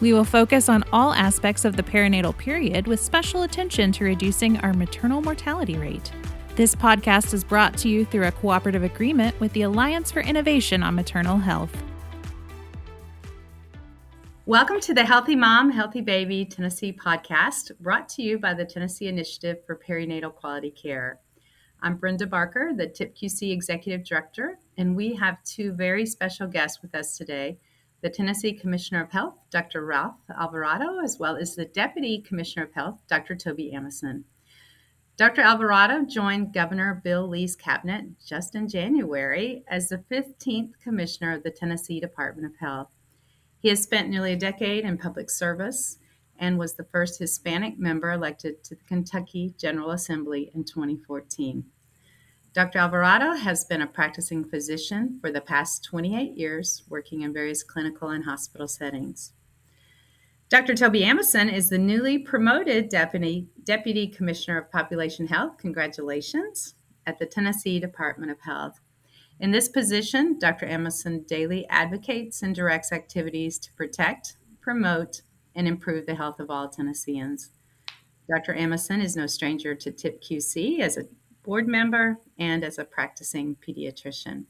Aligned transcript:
We 0.00 0.14
will 0.14 0.24
focus 0.24 0.70
on 0.70 0.82
all 0.94 1.12
aspects 1.12 1.66
of 1.66 1.76
the 1.76 1.82
perinatal 1.82 2.38
period 2.38 2.86
with 2.86 3.00
special 3.00 3.42
attention 3.42 3.92
to 3.92 4.04
reducing 4.04 4.56
our 4.60 4.72
maternal 4.72 5.20
mortality 5.20 5.76
rate. 5.76 6.10
This 6.56 6.74
podcast 6.74 7.34
is 7.34 7.44
brought 7.44 7.76
to 7.78 7.88
you 7.90 8.06
through 8.06 8.26
a 8.26 8.32
cooperative 8.32 8.82
agreement 8.82 9.38
with 9.40 9.52
the 9.52 9.60
Alliance 9.60 10.10
for 10.10 10.20
Innovation 10.20 10.82
on 10.82 10.94
Maternal 10.94 11.36
Health. 11.36 11.76
Welcome 14.46 14.80
to 14.80 14.94
the 14.94 15.04
Healthy 15.04 15.36
Mom, 15.36 15.70
Healthy 15.70 16.00
Baby 16.00 16.46
Tennessee 16.46 16.94
podcast, 16.94 17.72
brought 17.78 18.08
to 18.10 18.22
you 18.22 18.38
by 18.38 18.54
the 18.54 18.64
Tennessee 18.64 19.06
Initiative 19.06 19.58
for 19.66 19.76
Perinatal 19.76 20.34
Quality 20.34 20.70
Care. 20.70 21.20
I'm 21.82 21.96
Brenda 21.96 22.26
Barker, 22.26 22.72
the 22.74 22.86
TIPQC 22.86 23.52
Executive 23.52 24.02
Director, 24.02 24.58
and 24.78 24.96
we 24.96 25.14
have 25.16 25.44
two 25.44 25.72
very 25.72 26.06
special 26.06 26.46
guests 26.46 26.80
with 26.80 26.94
us 26.94 27.18
today 27.18 27.58
the 28.02 28.10
Tennessee 28.10 28.52
Commissioner 28.52 29.02
of 29.02 29.10
Health, 29.10 29.34
Dr. 29.50 29.84
Ralph 29.84 30.16
Alvarado, 30.28 31.00
as 31.04 31.18
well 31.18 31.36
as 31.36 31.54
the 31.54 31.66
Deputy 31.66 32.20
Commissioner 32.20 32.64
of 32.64 32.72
Health, 32.72 33.00
Dr. 33.08 33.34
Tobi 33.34 33.74
Amosun. 33.74 34.24
Dr. 35.16 35.42
Alvarado 35.42 36.06
joined 36.06 36.54
Governor 36.54 37.00
Bill 37.04 37.28
Lee's 37.28 37.54
cabinet 37.54 38.06
just 38.26 38.54
in 38.54 38.68
January 38.68 39.64
as 39.68 39.88
the 39.88 40.02
15th 40.10 40.72
Commissioner 40.82 41.34
of 41.34 41.42
the 41.42 41.50
Tennessee 41.50 42.00
Department 42.00 42.46
of 42.46 42.58
Health. 42.58 42.88
He 43.58 43.68
has 43.68 43.82
spent 43.82 44.08
nearly 44.08 44.32
a 44.32 44.36
decade 44.36 44.84
in 44.84 44.96
public 44.96 45.28
service 45.28 45.98
and 46.38 46.58
was 46.58 46.72
the 46.72 46.84
first 46.84 47.18
Hispanic 47.18 47.78
member 47.78 48.12
elected 48.12 48.64
to 48.64 48.74
the 48.74 48.84
Kentucky 48.84 49.52
General 49.58 49.90
Assembly 49.90 50.50
in 50.54 50.64
2014. 50.64 51.64
Dr. 52.52 52.80
Alvarado 52.80 53.34
has 53.34 53.64
been 53.64 53.80
a 53.80 53.86
practicing 53.86 54.44
physician 54.44 55.18
for 55.20 55.30
the 55.30 55.40
past 55.40 55.84
28 55.84 56.36
years, 56.36 56.82
working 56.88 57.22
in 57.22 57.32
various 57.32 57.62
clinical 57.62 58.08
and 58.08 58.24
hospital 58.24 58.66
settings. 58.66 59.32
Dr. 60.48 60.74
Tobi 60.74 61.02
Amosun 61.02 61.52
is 61.52 61.70
the 61.70 61.78
newly 61.78 62.18
promoted 62.18 62.88
Deputy, 62.88 63.46
Deputy 63.62 64.08
Commissioner 64.08 64.58
of 64.58 64.72
Population 64.72 65.28
Health. 65.28 65.58
Congratulations 65.58 66.74
at 67.06 67.20
the 67.20 67.26
Tennessee 67.26 67.78
Department 67.78 68.32
of 68.32 68.40
Health. 68.40 68.80
In 69.38 69.52
this 69.52 69.68
position, 69.68 70.36
Dr. 70.36 70.66
Amosun 70.66 71.28
daily 71.28 71.68
advocates 71.68 72.42
and 72.42 72.52
directs 72.52 72.90
activities 72.90 73.60
to 73.60 73.72
protect, 73.74 74.38
promote, 74.60 75.22
and 75.54 75.68
improve 75.68 76.04
the 76.04 76.16
health 76.16 76.40
of 76.40 76.50
all 76.50 76.68
Tennesseans. 76.68 77.50
Dr. 78.28 78.54
Amosun 78.54 79.00
is 79.00 79.14
no 79.14 79.28
stranger 79.28 79.76
to 79.76 79.92
TIPQC 79.92 80.80
as 80.80 80.96
a 80.96 81.04
board 81.42 81.66
member 81.66 82.18
and 82.38 82.64
as 82.64 82.78
a 82.78 82.84
practicing 82.84 83.56
pediatrician. 83.56 84.44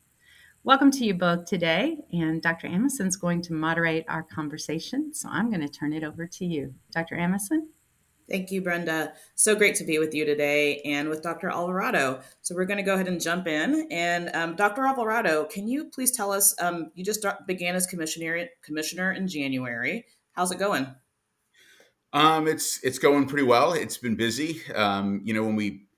Welcome 0.65 0.91
to 0.93 1.05
you 1.05 1.15
both 1.15 1.47
today, 1.47 1.99
and 2.13 2.43
Dr. 2.43 2.69
is 2.69 3.17
going 3.17 3.43
to 3.43 3.55
moderate 3.55 4.05
our 4.09 4.23
conversation, 4.23 5.15
so 5.15 5.29
I'm 5.31 5.49
going 5.51 5.63
to 5.63 5.69
turn 5.69 5.93
it 5.93 6.05
over 6.05 6.27
to 6.27 6.45
you. 6.45 6.75
Dr. 6.93 7.17
Amosun? 7.17 7.69
Thank 8.29 8.51
you, 8.51 8.61
Brenda. 8.61 9.15
So 9.35 9.57
great 9.57 9.75
to 9.77 9.85
be 9.85 9.99
with 9.99 10.15
you 10.15 10.25
today 10.25 10.81
and 10.85 11.09
with 11.09 11.23
Dr. 11.23 11.49
Alvarado. 11.49 12.21
So 12.43 12.55
we're 12.55 12.67
going 12.67 12.77
to 12.77 12.85
go 12.85 12.95
ahead 12.95 13.09
and 13.09 13.21
jump 13.21 13.49
in. 13.49 13.89
And 13.91 14.31
um, 14.35 14.55
Dr. 14.55 14.85
Alvarado, 14.85 15.47
can 15.47 15.67
you 15.67 15.87
please 15.87 16.13
tell 16.13 16.31
us? 16.31 16.55
Um, 16.61 16.91
you 16.95 17.05
just 17.05 17.25
began 17.47 17.75
as 17.75 17.87
commissioner 17.87 18.47
commissioner 18.63 19.13
in 19.13 19.27
January. 19.27 20.05
How's 20.33 20.53
it 20.53 20.59
going? 20.59 20.95
Um, 22.13 22.47
it's 22.47 22.79
it's 22.85 22.99
going 22.99 23.27
pretty 23.27 23.47
well. 23.47 23.73
It's 23.73 23.97
been 23.97 24.15
busy. 24.15 24.61
Um, 24.75 25.23
you 25.25 25.35
know, 25.35 25.43
when 25.43 25.57
we 25.57 25.89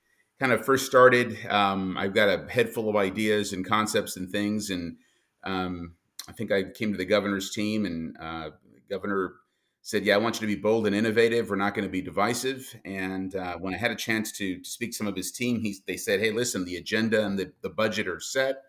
kind 0.43 0.51
of 0.51 0.65
first 0.65 0.85
started, 0.85 1.37
um, 1.47 1.97
I've 1.97 2.13
got 2.13 2.27
a 2.27 2.51
head 2.51 2.69
full 2.69 2.89
of 2.89 2.97
ideas 2.97 3.53
and 3.53 3.65
concepts 3.65 4.17
and 4.17 4.29
things. 4.29 4.69
And 4.69 4.97
um, 5.45 5.95
I 6.27 6.33
think 6.33 6.51
I 6.51 6.63
came 6.63 6.91
to 6.91 6.97
the 6.97 7.05
governor's 7.05 7.51
team, 7.51 7.85
and 7.85 8.17
uh, 8.19 8.49
governor 8.89 9.35
said, 9.83 10.03
"Yeah, 10.03 10.15
I 10.15 10.17
want 10.17 10.35
you 10.35 10.41
to 10.45 10.53
be 10.53 10.61
bold 10.61 10.85
and 10.85 10.93
innovative. 10.93 11.49
We're 11.49 11.55
not 11.55 11.73
going 11.73 11.87
to 11.87 11.91
be 11.91 12.01
divisive." 12.01 12.75
And 12.83 13.33
uh, 13.33 13.55
when 13.57 13.73
I 13.73 13.77
had 13.77 13.91
a 13.91 13.95
chance 13.95 14.33
to, 14.33 14.59
to 14.59 14.69
speak 14.69 14.91
to 14.91 14.97
some 14.97 15.07
of 15.07 15.15
his 15.15 15.31
team, 15.31 15.61
he, 15.61 15.77
they 15.87 15.95
said, 15.95 16.19
"Hey, 16.19 16.31
listen, 16.31 16.65
the 16.65 16.75
agenda 16.75 17.25
and 17.25 17.39
the, 17.39 17.53
the 17.61 17.69
budget 17.69 18.09
are 18.09 18.19
set. 18.19 18.63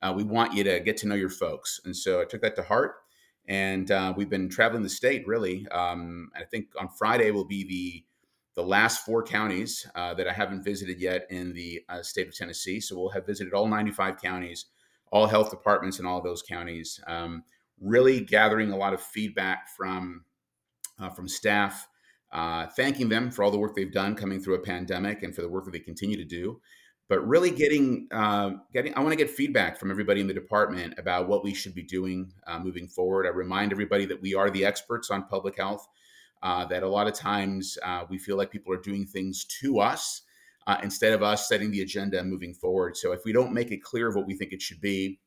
Uh, 0.00 0.12
we 0.16 0.22
want 0.22 0.54
you 0.54 0.62
to 0.62 0.78
get 0.78 0.96
to 0.98 1.08
know 1.08 1.16
your 1.16 1.28
folks." 1.28 1.80
And 1.84 1.96
so 1.96 2.20
I 2.20 2.24
took 2.24 2.42
that 2.42 2.54
to 2.54 2.62
heart. 2.62 2.94
And 3.48 3.90
uh, 3.90 4.14
we've 4.16 4.30
been 4.30 4.48
traveling 4.48 4.84
the 4.84 4.88
state 4.88 5.26
really. 5.26 5.66
Um, 5.72 6.30
I 6.36 6.44
think 6.44 6.68
on 6.78 6.88
Friday 6.96 7.32
will 7.32 7.44
be 7.44 7.64
the 7.64 8.04
the 8.56 8.62
last 8.62 9.04
four 9.04 9.22
counties 9.22 9.86
uh, 9.94 10.14
that 10.14 10.26
I 10.26 10.32
haven't 10.32 10.64
visited 10.64 10.98
yet 10.98 11.26
in 11.30 11.52
the 11.52 11.82
uh, 11.88 12.02
state 12.02 12.26
of 12.26 12.34
Tennessee. 12.34 12.80
So 12.80 12.98
we'll 12.98 13.10
have 13.10 13.26
visited 13.26 13.52
all 13.52 13.68
95 13.68 14.20
counties, 14.20 14.64
all 15.12 15.26
health 15.26 15.50
departments 15.50 16.00
in 16.00 16.06
all 16.06 16.22
those 16.22 16.42
counties. 16.42 16.98
Um, 17.06 17.44
really 17.80 18.20
gathering 18.20 18.72
a 18.72 18.76
lot 18.76 18.94
of 18.94 19.00
feedback 19.00 19.68
from 19.76 20.24
uh, 20.98 21.10
from 21.10 21.28
staff, 21.28 21.86
uh, 22.32 22.66
thanking 22.68 23.10
them 23.10 23.30
for 23.30 23.44
all 23.44 23.50
the 23.50 23.58
work 23.58 23.76
they've 23.76 23.92
done 23.92 24.14
coming 24.14 24.40
through 24.40 24.54
a 24.54 24.60
pandemic 24.60 25.22
and 25.22 25.34
for 25.34 25.42
the 25.42 25.48
work 25.48 25.66
that 25.66 25.72
they 25.72 25.78
continue 25.78 26.16
to 26.16 26.24
do. 26.24 26.58
But 27.08 27.26
really 27.28 27.50
getting 27.50 28.08
uh, 28.10 28.52
getting, 28.72 28.94
I 28.94 29.00
want 29.00 29.12
to 29.12 29.16
get 29.16 29.28
feedback 29.28 29.78
from 29.78 29.90
everybody 29.90 30.22
in 30.22 30.26
the 30.26 30.34
department 30.34 30.94
about 30.96 31.28
what 31.28 31.44
we 31.44 31.52
should 31.52 31.74
be 31.74 31.82
doing 31.82 32.32
uh, 32.46 32.58
moving 32.58 32.88
forward. 32.88 33.26
I 33.26 33.30
remind 33.30 33.70
everybody 33.70 34.06
that 34.06 34.22
we 34.22 34.34
are 34.34 34.48
the 34.48 34.64
experts 34.64 35.10
on 35.10 35.28
public 35.28 35.58
health 35.58 35.86
uh, 36.46 36.64
that 36.64 36.84
a 36.84 36.88
lot 36.88 37.08
of 37.08 37.12
times 37.12 37.76
uh, 37.82 38.04
we 38.08 38.18
feel 38.18 38.36
like 38.36 38.52
people 38.52 38.72
are 38.72 38.80
doing 38.80 39.04
things 39.04 39.44
to 39.44 39.80
us 39.80 40.22
uh, 40.68 40.76
instead 40.80 41.12
of 41.12 41.20
us 41.20 41.48
setting 41.48 41.72
the 41.72 41.80
agenda 41.80 42.20
and 42.20 42.30
moving 42.30 42.54
forward. 42.54 42.96
So 42.96 43.10
if 43.10 43.22
we 43.24 43.32
don't 43.32 43.52
make 43.52 43.72
it 43.72 43.82
clear 43.82 44.06
of 44.06 44.14
what 44.14 44.28
we 44.28 44.36
think 44.36 44.52
it 44.52 44.62
should 44.62 44.80
be, 44.80 45.18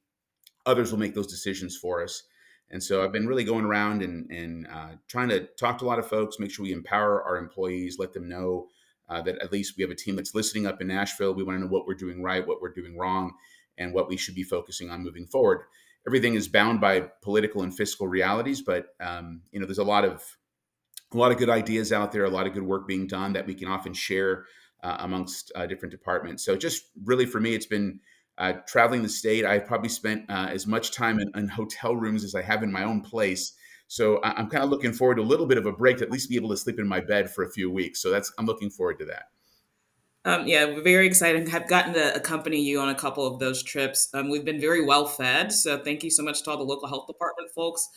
others 0.66 0.92
will 0.92 1.00
make 1.00 1.16
those 1.16 1.28
decisions 1.28 1.76
for 1.76 2.02
us. 2.02 2.24
And 2.72 2.82
so 2.82 3.04
I've 3.04 3.12
been 3.12 3.28
really 3.28 3.44
going 3.44 3.66
around 3.66 4.02
and, 4.02 4.32
and 4.32 4.66
uh, 4.68 4.92
trying 5.10 5.28
to 5.28 5.42
talk 5.60 5.78
to 5.80 5.86
a 5.86 5.88
lot 5.88 6.00
of 6.00 6.08
folks, 6.08 6.40
make 6.40 6.52
sure 6.52 6.64
we 6.64 6.72
empower 6.72 7.22
our 7.22 7.36
employees, 7.36 7.98
let 8.00 8.14
them 8.14 8.30
know 8.30 8.68
uh, 9.10 9.22
that 9.24 9.40
at 9.40 9.52
least 9.52 9.74
we 9.76 9.82
have 9.82 9.92
a 9.92 9.96
team 9.96 10.16
that's 10.16 10.34
listening 10.34 10.68
up 10.68 10.80
in 10.80 10.88
Nashville. 10.88 11.34
We 11.34 11.44
want 11.44 11.58
to 11.58 11.66
know 11.66 11.70
what 11.70 11.86
we're 11.86 11.96
doing 11.96 12.24
right, 12.24 12.48
what 12.48 12.62
we're 12.62 12.72
doing 12.74 12.98
wrong, 12.98 13.34
and 13.78 13.94
what 13.94 14.08
we 14.08 14.16
should 14.16 14.36
be 14.36 14.44
focusing 14.44 14.90
on 14.90 15.04
moving 15.04 15.26
forward. 15.26 15.64
Everything 16.08 16.36
is 16.36 16.48
bound 16.48 16.80
by 16.80 17.10
political 17.22 17.62
and 17.62 17.76
fiscal 17.76 18.08
realities, 18.08 18.62
but 18.62 18.96
um, 19.02 19.42
you 19.52 19.60
know 19.60 19.66
there's 19.66 19.80
a 19.80 19.84
lot 19.84 20.06
of 20.06 20.24
a 21.14 21.18
lot 21.18 21.32
of 21.32 21.38
good 21.38 21.50
ideas 21.50 21.92
out 21.92 22.12
there, 22.12 22.26
a 22.26 22.30
lot 22.30 22.48
of 22.48 22.54
good 22.54 22.64
work 22.64 22.88
being 22.88 23.08
done 23.08 23.34
that 23.34 23.46
we 23.46 23.54
can 23.54 23.68
often 23.68 23.94
share 23.94 24.46
uh, 24.84 24.98
amongst 25.00 25.52
uh, 25.56 25.66
different 25.66 25.92
departments. 25.92 26.44
So, 26.44 26.56
just 26.56 26.84
really 27.04 27.26
for 27.26 27.40
me, 27.40 27.54
it's 27.54 27.66
been 27.66 28.00
uh, 28.38 28.54
traveling 28.68 29.02
the 29.02 29.10
state. 29.10 29.46
I've 29.46 29.66
probably 29.66 29.90
spent 29.90 30.30
uh, 30.30 30.48
as 30.50 30.68
much 30.68 30.92
time 30.92 31.20
in, 31.20 31.32
in, 31.36 31.48
hotel 31.48 31.96
rooms 31.96 32.24
as 32.24 32.36
I 32.36 32.42
have 32.42 32.64
in 32.64 32.72
my 32.72 32.84
own 32.84 33.02
place. 33.02 33.54
So, 33.88 34.22
I'm 34.24 34.50
kind 34.50 34.64
of 34.64 34.70
looking 34.70 34.94
forward 34.94 35.16
to 35.16 35.22
a 35.22 35.24
little 35.24 35.48
bit 35.48 35.58
of 35.58 35.66
a 35.66 35.72
break 35.72 35.98
to 35.98 36.04
at 36.04 36.12
least 36.12 36.30
be 36.30 36.36
able 36.36 36.50
to 36.50 36.58
sleep 36.58 36.80
in 36.80 36.88
my 36.88 37.00
bed 37.00 37.30
for 37.30 37.44
a 37.44 37.52
few 37.52 37.72
weeks. 37.72 38.02
So, 38.02 38.12
that's 38.12 38.32
I'm 38.38 38.46
looking 38.46 38.70
forward 38.70 39.00
to 39.00 39.06
that. 39.06 39.24
Um, 40.26 40.48
yeah, 40.48 40.66
we're 40.66 40.84
very 40.84 41.08
excited. 41.08 41.50
I've 41.50 41.68
gotten 41.68 41.94
to 41.94 42.14
accompany 42.14 42.62
you 42.62 42.80
on 42.80 42.90
a 42.90 42.96
couple 42.96 43.26
of 43.26 43.40
those 43.40 43.64
trips. 43.64 44.10
Um, 44.14 44.30
we've 44.30 44.46
been 44.46 44.60
very 44.62 44.86
well 44.86 45.08
fed. 45.08 45.52
So, 45.52 45.80
thank 45.80 46.04
you 46.04 46.12
so 46.12 46.24
much 46.24 46.44
to 46.44 46.52
all 46.52 46.58
the 46.58 46.64
local 46.64 46.88
health 46.88 47.08
department 47.08 47.50
folks 47.56 47.90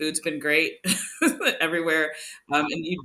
food's 0.00 0.20
been 0.20 0.38
great 0.38 0.84
everywhere. 1.60 2.12
Um, 2.52 2.66
and 2.70 2.84
you 2.84 3.02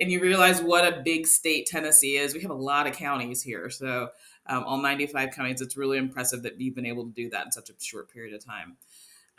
and 0.00 0.12
you 0.12 0.20
realize 0.20 0.60
what 0.60 0.84
a 0.84 1.00
big 1.02 1.26
state 1.26 1.66
Tennessee 1.66 2.16
is. 2.16 2.34
We 2.34 2.40
have 2.42 2.50
a 2.50 2.54
lot 2.54 2.86
of 2.86 2.94
counties 2.94 3.42
here, 3.42 3.68
so 3.68 4.10
um, 4.46 4.64
all 4.64 4.80
95 4.80 5.30
counties. 5.30 5.60
It's 5.60 5.76
really 5.76 5.98
impressive 5.98 6.42
that 6.42 6.60
you've 6.60 6.74
been 6.74 6.86
able 6.86 7.04
to 7.04 7.10
do 7.10 7.30
that 7.30 7.46
in 7.46 7.52
such 7.52 7.70
a 7.70 7.72
short 7.78 8.12
period 8.12 8.34
of 8.34 8.44
time. 8.44 8.76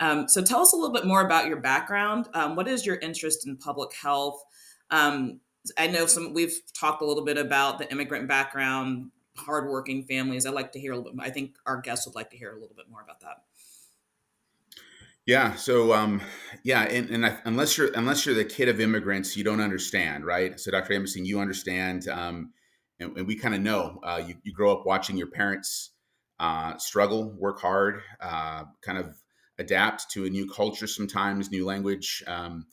Um, 0.00 0.28
so 0.28 0.42
tell 0.42 0.60
us 0.60 0.72
a 0.72 0.76
little 0.76 0.92
bit 0.92 1.06
more 1.06 1.22
about 1.22 1.46
your 1.46 1.58
background. 1.58 2.28
Um, 2.34 2.56
what 2.56 2.68
is 2.68 2.84
your 2.84 2.96
interest 2.96 3.46
in 3.46 3.56
public 3.56 3.94
health? 3.94 4.42
Um, 4.90 5.40
I 5.78 5.86
know 5.86 6.06
some 6.06 6.34
we've 6.34 6.58
talked 6.74 7.02
a 7.02 7.06
little 7.06 7.24
bit 7.24 7.38
about 7.38 7.78
the 7.78 7.90
immigrant 7.90 8.28
background, 8.28 9.10
hardworking 9.36 10.04
families. 10.04 10.46
I'd 10.46 10.54
like 10.54 10.72
to 10.72 10.80
hear 10.80 10.92
a 10.92 10.96
little 10.96 11.12
bit. 11.12 11.24
I 11.24 11.30
think 11.30 11.56
our 11.66 11.80
guests 11.80 12.06
would 12.06 12.14
like 12.14 12.30
to 12.30 12.36
hear 12.36 12.50
a 12.50 12.58
little 12.60 12.76
bit 12.76 12.86
more 12.90 13.02
about 13.02 13.20
that. 13.20 13.44
Yeah. 15.26 15.54
So, 15.54 15.92
um, 15.92 16.22
yeah, 16.62 16.82
and, 16.82 17.10
and 17.10 17.26
I, 17.26 17.38
unless 17.44 17.76
you're 17.78 17.92
unless 17.94 18.26
you're 18.26 18.34
the 18.34 18.44
kid 18.44 18.68
of 18.68 18.80
immigrants, 18.80 19.36
you 19.36 19.44
don't 19.44 19.60
understand, 19.60 20.24
right? 20.24 20.58
So, 20.58 20.70
Dr. 20.70 20.94
Amosun, 20.94 21.24
you 21.24 21.40
understand, 21.40 22.08
um, 22.08 22.52
and, 22.98 23.16
and, 23.16 23.26
we 23.26 23.36
kind 23.36 23.54
of 23.54 23.60
know. 23.60 23.98
Uh, 24.02 24.22
you, 24.26 24.34
you 24.42 24.52
grow 24.52 24.72
up 24.72 24.86
watching 24.86 25.16
your 25.16 25.28
parents 25.28 25.90
uh, 26.38 26.76
struggle, 26.78 27.30
work 27.38 27.60
hard, 27.60 28.02
uh, 28.20 28.64
kind 28.82 28.98
of 28.98 29.14
adapt 29.58 30.10
to 30.10 30.24
a 30.24 30.30
new 30.30 30.48
culture, 30.48 30.86
sometimes 30.86 31.50
new 31.50 31.64
language, 31.64 32.24
um, 32.26 32.66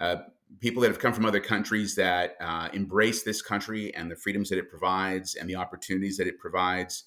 uh, 0.00 0.16
people 0.60 0.82
that 0.82 0.88
have 0.88 0.98
come 0.98 1.12
from 1.12 1.24
other 1.24 1.40
countries 1.40 1.94
that 1.94 2.36
uh, 2.40 2.68
embrace 2.72 3.22
this 3.22 3.40
country 3.42 3.94
and 3.94 4.10
the 4.10 4.16
freedoms 4.16 4.50
that 4.50 4.58
it 4.58 4.68
provides 4.68 5.34
and 5.34 5.48
the 5.48 5.56
opportunities 5.56 6.16
that 6.18 6.26
it 6.26 6.38
provides. 6.38 7.04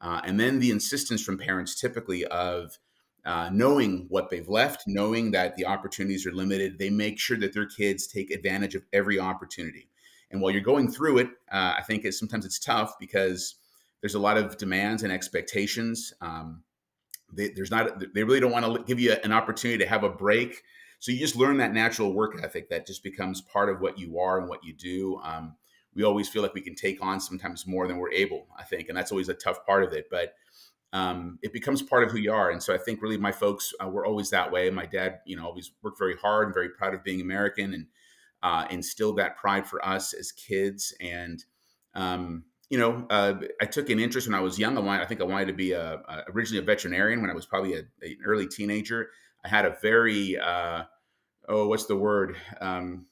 Uh, 0.00 0.20
and 0.24 0.40
then 0.40 0.58
the 0.58 0.70
insistence 0.70 1.22
from 1.22 1.38
parents 1.38 1.78
typically 1.80 2.24
of 2.26 2.78
uh, 3.24 3.50
knowing 3.52 4.06
what 4.08 4.30
they've 4.30 4.48
left, 4.48 4.84
knowing 4.86 5.30
that 5.32 5.56
the 5.56 5.66
opportunities 5.66 6.26
are 6.26 6.32
limited, 6.32 6.78
they 6.78 6.90
make 6.90 7.18
sure 7.18 7.36
that 7.38 7.52
their 7.52 7.66
kids 7.66 8.06
take 8.06 8.30
advantage 8.30 8.74
of 8.74 8.82
every 8.92 9.18
opportunity. 9.18 9.88
And 10.30 10.40
while 10.40 10.52
you're 10.52 10.60
going 10.60 10.90
through 10.90 11.18
it, 11.18 11.28
uh, 11.50 11.74
I 11.78 11.82
think 11.82 12.04
it's, 12.04 12.18
sometimes 12.18 12.44
it's 12.44 12.58
tough 12.58 12.94
because 12.98 13.56
there's 14.00 14.14
a 14.14 14.20
lot 14.20 14.36
of 14.36 14.56
demands 14.56 15.02
and 15.02 15.12
expectations. 15.12 16.12
Um, 16.20 16.62
they, 17.32 17.48
there's 17.48 17.70
not 17.70 18.02
they 18.14 18.24
really 18.24 18.40
don't 18.40 18.50
want 18.50 18.64
to 18.64 18.82
give 18.84 18.98
you 18.98 19.14
an 19.22 19.32
opportunity 19.32 19.78
to 19.84 19.88
have 19.88 20.02
a 20.02 20.08
break 20.08 20.62
so 21.00 21.12
you 21.12 21.18
just 21.18 21.34
learn 21.34 21.56
that 21.56 21.72
natural 21.72 22.12
work 22.12 22.38
ethic 22.42 22.68
that 22.68 22.86
just 22.86 23.02
becomes 23.02 23.40
part 23.40 23.70
of 23.70 23.80
what 23.80 23.98
you 23.98 24.18
are 24.18 24.38
and 24.38 24.48
what 24.48 24.62
you 24.62 24.74
do. 24.74 25.18
Um, 25.24 25.56
we 25.94 26.04
always 26.04 26.28
feel 26.28 26.42
like 26.42 26.52
we 26.52 26.60
can 26.60 26.74
take 26.74 27.02
on 27.02 27.20
sometimes 27.20 27.66
more 27.66 27.88
than 27.88 27.96
we're 27.96 28.12
able, 28.12 28.46
I 28.56 28.64
think, 28.64 28.88
and 28.88 28.96
that's 28.96 29.10
always 29.10 29.30
a 29.30 29.34
tough 29.34 29.64
part 29.64 29.82
of 29.82 29.94
it. 29.94 30.08
But 30.10 30.34
um, 30.92 31.38
it 31.42 31.52
becomes 31.52 31.82
part 31.82 32.04
of 32.04 32.10
who 32.10 32.18
you 32.18 32.32
are. 32.32 32.50
And 32.50 32.62
so 32.62 32.74
I 32.74 32.78
think 32.78 33.02
really 33.02 33.16
my 33.16 33.32
folks 33.32 33.72
uh, 33.82 33.88
were 33.88 34.04
always 34.04 34.30
that 34.30 34.50
way. 34.50 34.70
My 34.70 34.86
dad, 34.86 35.20
you 35.24 35.36
know, 35.36 35.46
always 35.46 35.70
worked 35.82 35.98
very 35.98 36.16
hard 36.16 36.46
and 36.46 36.54
very 36.54 36.70
proud 36.70 36.94
of 36.94 37.04
being 37.04 37.20
American 37.20 37.74
and 37.74 37.86
uh, 38.42 38.66
instilled 38.70 39.18
that 39.18 39.36
pride 39.36 39.66
for 39.66 39.84
us 39.86 40.12
as 40.12 40.32
kids. 40.32 40.94
And 41.00 41.44
um, 41.94 42.44
you 42.70 42.78
know, 42.78 43.04
uh, 43.10 43.34
I 43.60 43.66
took 43.66 43.90
an 43.90 43.98
interest 43.98 44.28
when 44.28 44.34
I 44.34 44.40
was 44.40 44.58
young. 44.58 44.76
I 44.76 44.80
wanted, 44.80 45.02
I 45.02 45.06
think 45.06 45.20
I 45.20 45.24
wanted 45.24 45.46
to 45.46 45.52
be 45.52 45.72
a, 45.72 45.94
a 45.94 46.24
originally 46.28 46.62
a 46.62 46.66
veterinarian 46.66 47.20
when 47.20 47.30
I 47.30 47.34
was 47.34 47.46
probably 47.46 47.74
an 47.74 47.88
early 48.24 48.46
teenager. 48.46 49.10
I 49.44 49.48
had 49.48 49.64
a 49.64 49.76
very 49.82 50.38
uh, 50.38 50.84
oh, 51.48 51.66
what's 51.66 51.86
the 51.86 51.96
word? 51.96 52.36
Um, 52.60 53.06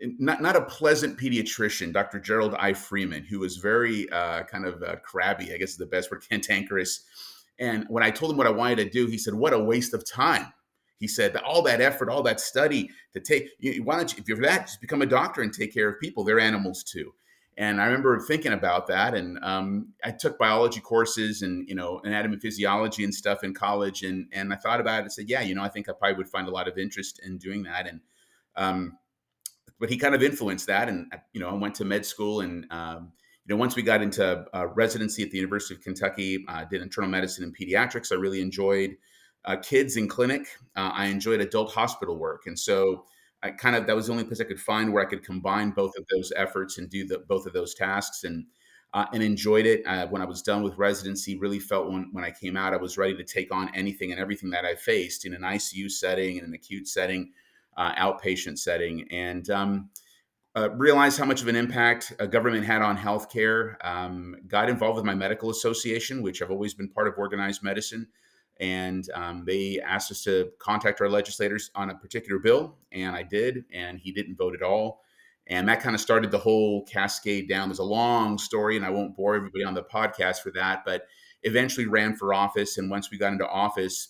not 0.00 0.42
not 0.42 0.56
a 0.56 0.62
pleasant 0.62 1.18
pediatrician, 1.18 1.92
Dr. 1.92 2.18
Gerald 2.18 2.54
I. 2.58 2.72
Freeman, 2.72 3.24
who 3.24 3.40
was 3.40 3.56
very 3.56 4.08
uh, 4.10 4.42
kind 4.44 4.66
of 4.66 4.82
uh, 4.82 4.96
crabby, 4.96 5.52
I 5.52 5.56
guess 5.56 5.70
is 5.70 5.76
the 5.76 5.86
best 5.86 6.10
word, 6.10 6.24
cantankerous. 6.30 7.04
And 7.58 7.86
when 7.88 8.02
I 8.02 8.10
told 8.10 8.32
him 8.32 8.36
what 8.36 8.46
I 8.46 8.50
wanted 8.50 8.76
to 8.76 8.90
do, 8.90 9.06
he 9.06 9.18
said, 9.18 9.34
"What 9.34 9.52
a 9.52 9.58
waste 9.58 9.94
of 9.94 10.08
time." 10.08 10.52
He 10.98 11.08
said, 11.08 11.36
"All 11.36 11.62
that 11.62 11.80
effort, 11.80 12.08
all 12.08 12.22
that 12.24 12.40
study 12.40 12.90
to 13.12 13.20
take. 13.20 13.48
Why 13.82 13.96
don't 13.96 14.12
you, 14.12 14.20
if 14.20 14.28
you're 14.28 14.40
that, 14.42 14.66
just 14.66 14.80
become 14.80 15.02
a 15.02 15.06
doctor 15.06 15.42
and 15.42 15.52
take 15.52 15.72
care 15.72 15.88
of 15.88 16.00
people. 16.00 16.24
They're 16.24 16.40
animals 16.40 16.82
too." 16.82 17.14
And 17.56 17.80
I 17.80 17.84
remember 17.84 18.18
thinking 18.18 18.52
about 18.52 18.88
that, 18.88 19.14
and 19.14 19.38
um, 19.44 19.92
I 20.02 20.10
took 20.10 20.38
biology 20.38 20.80
courses 20.80 21.42
and 21.42 21.68
you 21.68 21.76
know 21.76 22.00
anatomy, 22.02 22.38
physiology, 22.38 23.04
and 23.04 23.14
stuff 23.14 23.44
in 23.44 23.54
college, 23.54 24.02
and 24.02 24.26
and 24.32 24.52
I 24.52 24.56
thought 24.56 24.80
about 24.80 24.98
it 24.98 25.02
and 25.02 25.12
said, 25.12 25.28
yeah, 25.28 25.40
you 25.40 25.54
know, 25.54 25.62
I 25.62 25.68
think 25.68 25.88
I 25.88 25.92
probably 25.92 26.16
would 26.16 26.28
find 26.28 26.48
a 26.48 26.50
lot 26.50 26.66
of 26.66 26.78
interest 26.78 27.20
in 27.24 27.38
doing 27.38 27.62
that, 27.62 27.86
and 27.86 28.00
um, 28.56 28.98
but 29.80 29.90
he 29.90 29.96
kind 29.96 30.14
of 30.14 30.22
influenced 30.22 30.66
that, 30.66 30.88
and 30.88 31.12
you 31.32 31.40
know, 31.40 31.48
I 31.48 31.54
went 31.54 31.74
to 31.76 31.84
med 31.84 32.06
school, 32.06 32.40
and 32.40 32.66
um, 32.70 33.12
you 33.46 33.54
know, 33.54 33.58
once 33.58 33.76
we 33.76 33.82
got 33.82 34.02
into 34.02 34.44
uh, 34.54 34.66
residency 34.68 35.22
at 35.22 35.30
the 35.30 35.36
University 35.36 35.74
of 35.74 35.82
Kentucky, 35.82 36.44
I 36.48 36.62
uh, 36.62 36.64
did 36.64 36.80
internal 36.80 37.10
medicine 37.10 37.44
and 37.44 37.56
pediatrics. 37.56 38.12
I 38.12 38.16
really 38.16 38.40
enjoyed 38.40 38.96
uh, 39.44 39.56
kids 39.56 39.96
in 39.96 40.08
clinic. 40.08 40.46
Uh, 40.76 40.90
I 40.94 41.06
enjoyed 41.06 41.40
adult 41.40 41.72
hospital 41.72 42.16
work, 42.16 42.42
and 42.46 42.58
so 42.58 43.04
I 43.42 43.50
kind 43.50 43.76
of 43.76 43.86
that 43.86 43.94
was 43.94 44.06
the 44.06 44.12
only 44.12 44.24
place 44.24 44.40
I 44.40 44.44
could 44.44 44.60
find 44.60 44.92
where 44.92 45.04
I 45.04 45.08
could 45.08 45.22
combine 45.22 45.70
both 45.70 45.92
of 45.98 46.06
those 46.10 46.32
efforts 46.34 46.78
and 46.78 46.88
do 46.88 47.06
the, 47.06 47.18
both 47.28 47.46
of 47.46 47.52
those 47.52 47.74
tasks 47.74 48.24
and 48.24 48.46
uh, 48.94 49.06
and 49.12 49.22
enjoyed 49.22 49.66
it. 49.66 49.82
Uh, 49.86 50.06
when 50.06 50.22
I 50.22 50.24
was 50.24 50.40
done 50.40 50.62
with 50.62 50.78
residency, 50.78 51.36
really 51.36 51.58
felt 51.58 51.90
when 51.90 52.08
when 52.12 52.24
I 52.24 52.30
came 52.30 52.56
out, 52.56 52.72
I 52.72 52.78
was 52.78 52.96
ready 52.96 53.14
to 53.14 53.24
take 53.24 53.52
on 53.52 53.70
anything 53.74 54.12
and 54.12 54.20
everything 54.20 54.50
that 54.50 54.64
I 54.64 54.74
faced 54.76 55.26
in 55.26 55.34
an 55.34 55.42
ICU 55.42 55.90
setting, 55.90 56.38
in 56.38 56.44
an 56.44 56.54
acute 56.54 56.88
setting, 56.88 57.32
uh, 57.76 57.94
outpatient 57.94 58.58
setting, 58.58 59.06
and 59.10 59.48
um, 59.50 59.90
uh, 60.56 60.70
realized 60.70 61.18
how 61.18 61.24
much 61.24 61.42
of 61.42 61.48
an 61.48 61.56
impact 61.56 62.12
a 62.18 62.26
government 62.26 62.64
had 62.64 62.82
on 62.82 62.96
healthcare. 62.96 63.76
Um, 63.84 64.36
got 64.46 64.68
involved 64.68 64.96
with 64.96 65.04
my 65.04 65.14
medical 65.14 65.50
association, 65.50 66.22
which 66.22 66.42
I've 66.42 66.50
always 66.50 66.74
been 66.74 66.88
part 66.88 67.08
of 67.08 67.14
organized 67.16 67.62
medicine 67.62 68.08
and 68.60 69.08
um, 69.14 69.44
they 69.44 69.80
asked 69.80 70.10
us 70.10 70.22
to 70.24 70.50
contact 70.58 71.00
our 71.00 71.08
legislators 71.08 71.70
on 71.74 71.90
a 71.90 71.94
particular 71.94 72.38
bill, 72.38 72.76
and 72.92 73.14
I 73.14 73.22
did, 73.22 73.64
and 73.72 73.98
he 73.98 74.12
didn't 74.12 74.36
vote 74.36 74.54
at 74.54 74.62
all. 74.62 75.02
And 75.46 75.68
that 75.68 75.80
kind 75.80 75.94
of 75.94 76.00
started 76.00 76.30
the 76.30 76.38
whole 76.38 76.84
cascade 76.86 77.48
down. 77.48 77.68
There's 77.68 77.80
a 77.80 77.84
long 77.84 78.38
story, 78.38 78.76
and 78.76 78.84
I 78.84 78.90
won't 78.90 79.16
bore 79.16 79.34
everybody 79.34 79.64
on 79.64 79.74
the 79.74 79.82
podcast 79.82 80.38
for 80.38 80.50
that, 80.52 80.84
but 80.86 81.06
eventually 81.42 81.86
ran 81.86 82.14
for 82.14 82.32
office. 82.32 82.78
And 82.78 82.90
once 82.90 83.10
we 83.10 83.18
got 83.18 83.32
into 83.32 83.46
office, 83.46 84.08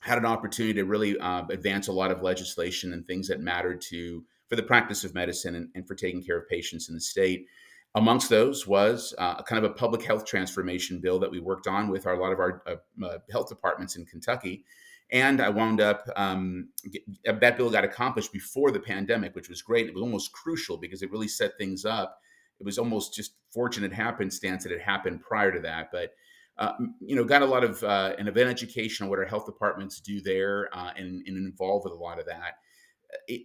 had 0.00 0.18
an 0.18 0.26
opportunity 0.26 0.74
to 0.74 0.84
really 0.84 1.18
uh, 1.18 1.44
advance 1.50 1.88
a 1.88 1.92
lot 1.92 2.10
of 2.10 2.22
legislation 2.22 2.92
and 2.92 3.06
things 3.06 3.28
that 3.28 3.40
mattered 3.40 3.80
to 3.80 4.24
for 4.48 4.56
the 4.56 4.62
practice 4.62 5.04
of 5.04 5.14
medicine 5.14 5.56
and, 5.56 5.68
and 5.74 5.86
for 5.86 5.94
taking 5.94 6.22
care 6.22 6.38
of 6.38 6.48
patients 6.48 6.88
in 6.88 6.94
the 6.94 7.00
state. 7.00 7.46
Amongst 7.94 8.28
those 8.28 8.66
was 8.66 9.14
uh, 9.18 9.42
kind 9.42 9.64
of 9.64 9.70
a 9.70 9.74
public 9.74 10.02
health 10.02 10.26
transformation 10.26 11.00
bill 11.00 11.18
that 11.18 11.30
we 11.30 11.40
worked 11.40 11.66
on 11.66 11.88
with 11.88 12.06
our, 12.06 12.14
a 12.14 12.20
lot 12.20 12.32
of 12.32 12.38
our 12.38 12.62
uh, 12.66 13.04
uh 13.04 13.18
health 13.30 13.48
departments 13.48 13.96
in 13.96 14.04
Kentucky. 14.04 14.64
And 15.10 15.40
I 15.40 15.48
wound 15.48 15.80
up, 15.80 16.06
um, 16.16 16.68
get, 16.90 17.02
uh, 17.26 17.32
that 17.40 17.56
bill 17.56 17.70
got 17.70 17.84
accomplished 17.84 18.32
before 18.32 18.70
the 18.70 18.80
pandemic, 18.80 19.34
which 19.34 19.48
was 19.48 19.62
great. 19.62 19.86
It 19.86 19.94
was 19.94 20.02
almost 20.02 20.32
crucial 20.32 20.76
because 20.76 21.02
it 21.02 21.10
really 21.10 21.28
set 21.28 21.52
things 21.58 21.84
up. 21.84 22.18
It 22.60 22.64
was 22.64 22.78
almost 22.78 23.14
just 23.14 23.34
fortunate 23.52 23.92
happenstance 23.92 24.64
that 24.64 24.72
it 24.72 24.80
happened 24.80 25.20
prior 25.20 25.52
to 25.52 25.60
that. 25.60 25.90
But 25.92 26.12
uh, 26.58 26.72
you 27.00 27.14
know, 27.16 27.24
got 27.24 27.42
a 27.42 27.46
lot 27.46 27.64
of 27.64 27.82
uh, 27.82 28.14
an 28.18 28.28
event 28.28 28.48
education 28.48 29.04
on 29.04 29.10
what 29.10 29.18
our 29.18 29.24
health 29.24 29.46
departments 29.46 30.00
do 30.00 30.20
there, 30.20 30.68
uh, 30.72 30.90
and, 30.96 31.22
and, 31.26 31.36
involved 31.36 31.84
with 31.84 31.92
a 31.92 31.96
lot 31.96 32.18
of 32.18 32.26
that 32.26 32.54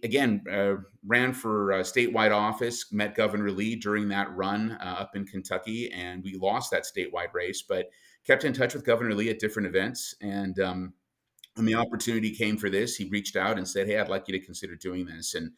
again, 0.02 0.42
uh, 0.50 0.74
ran 1.06 1.32
for 1.32 1.68
statewide 1.82 2.32
office, 2.32 2.92
met 2.92 3.14
Governor 3.14 3.50
Lee 3.50 3.76
during 3.76 4.08
that 4.08 4.34
run 4.34 4.72
uh, 4.80 4.96
up 4.98 5.16
in 5.16 5.24
Kentucky, 5.24 5.90
and 5.92 6.22
we 6.22 6.34
lost 6.34 6.70
that 6.70 6.84
statewide 6.84 7.32
race, 7.32 7.62
but 7.62 7.90
kept 8.26 8.44
in 8.44 8.52
touch 8.52 8.74
with 8.74 8.84
Governor 8.84 9.14
Lee 9.14 9.30
at 9.30 9.38
different 9.38 9.68
events. 9.68 10.14
And 10.20 10.58
um, 10.60 10.92
when 11.54 11.66
the 11.66 11.74
opportunity 11.74 12.34
came 12.34 12.56
for 12.56 12.70
this, 12.70 12.96
he 12.96 13.08
reached 13.08 13.36
out 13.36 13.58
and 13.58 13.66
said, 13.66 13.86
Hey, 13.86 13.98
I'd 13.98 14.08
like 14.08 14.28
you 14.28 14.38
to 14.38 14.44
consider 14.44 14.76
doing 14.76 15.06
this. 15.06 15.34
And 15.34 15.52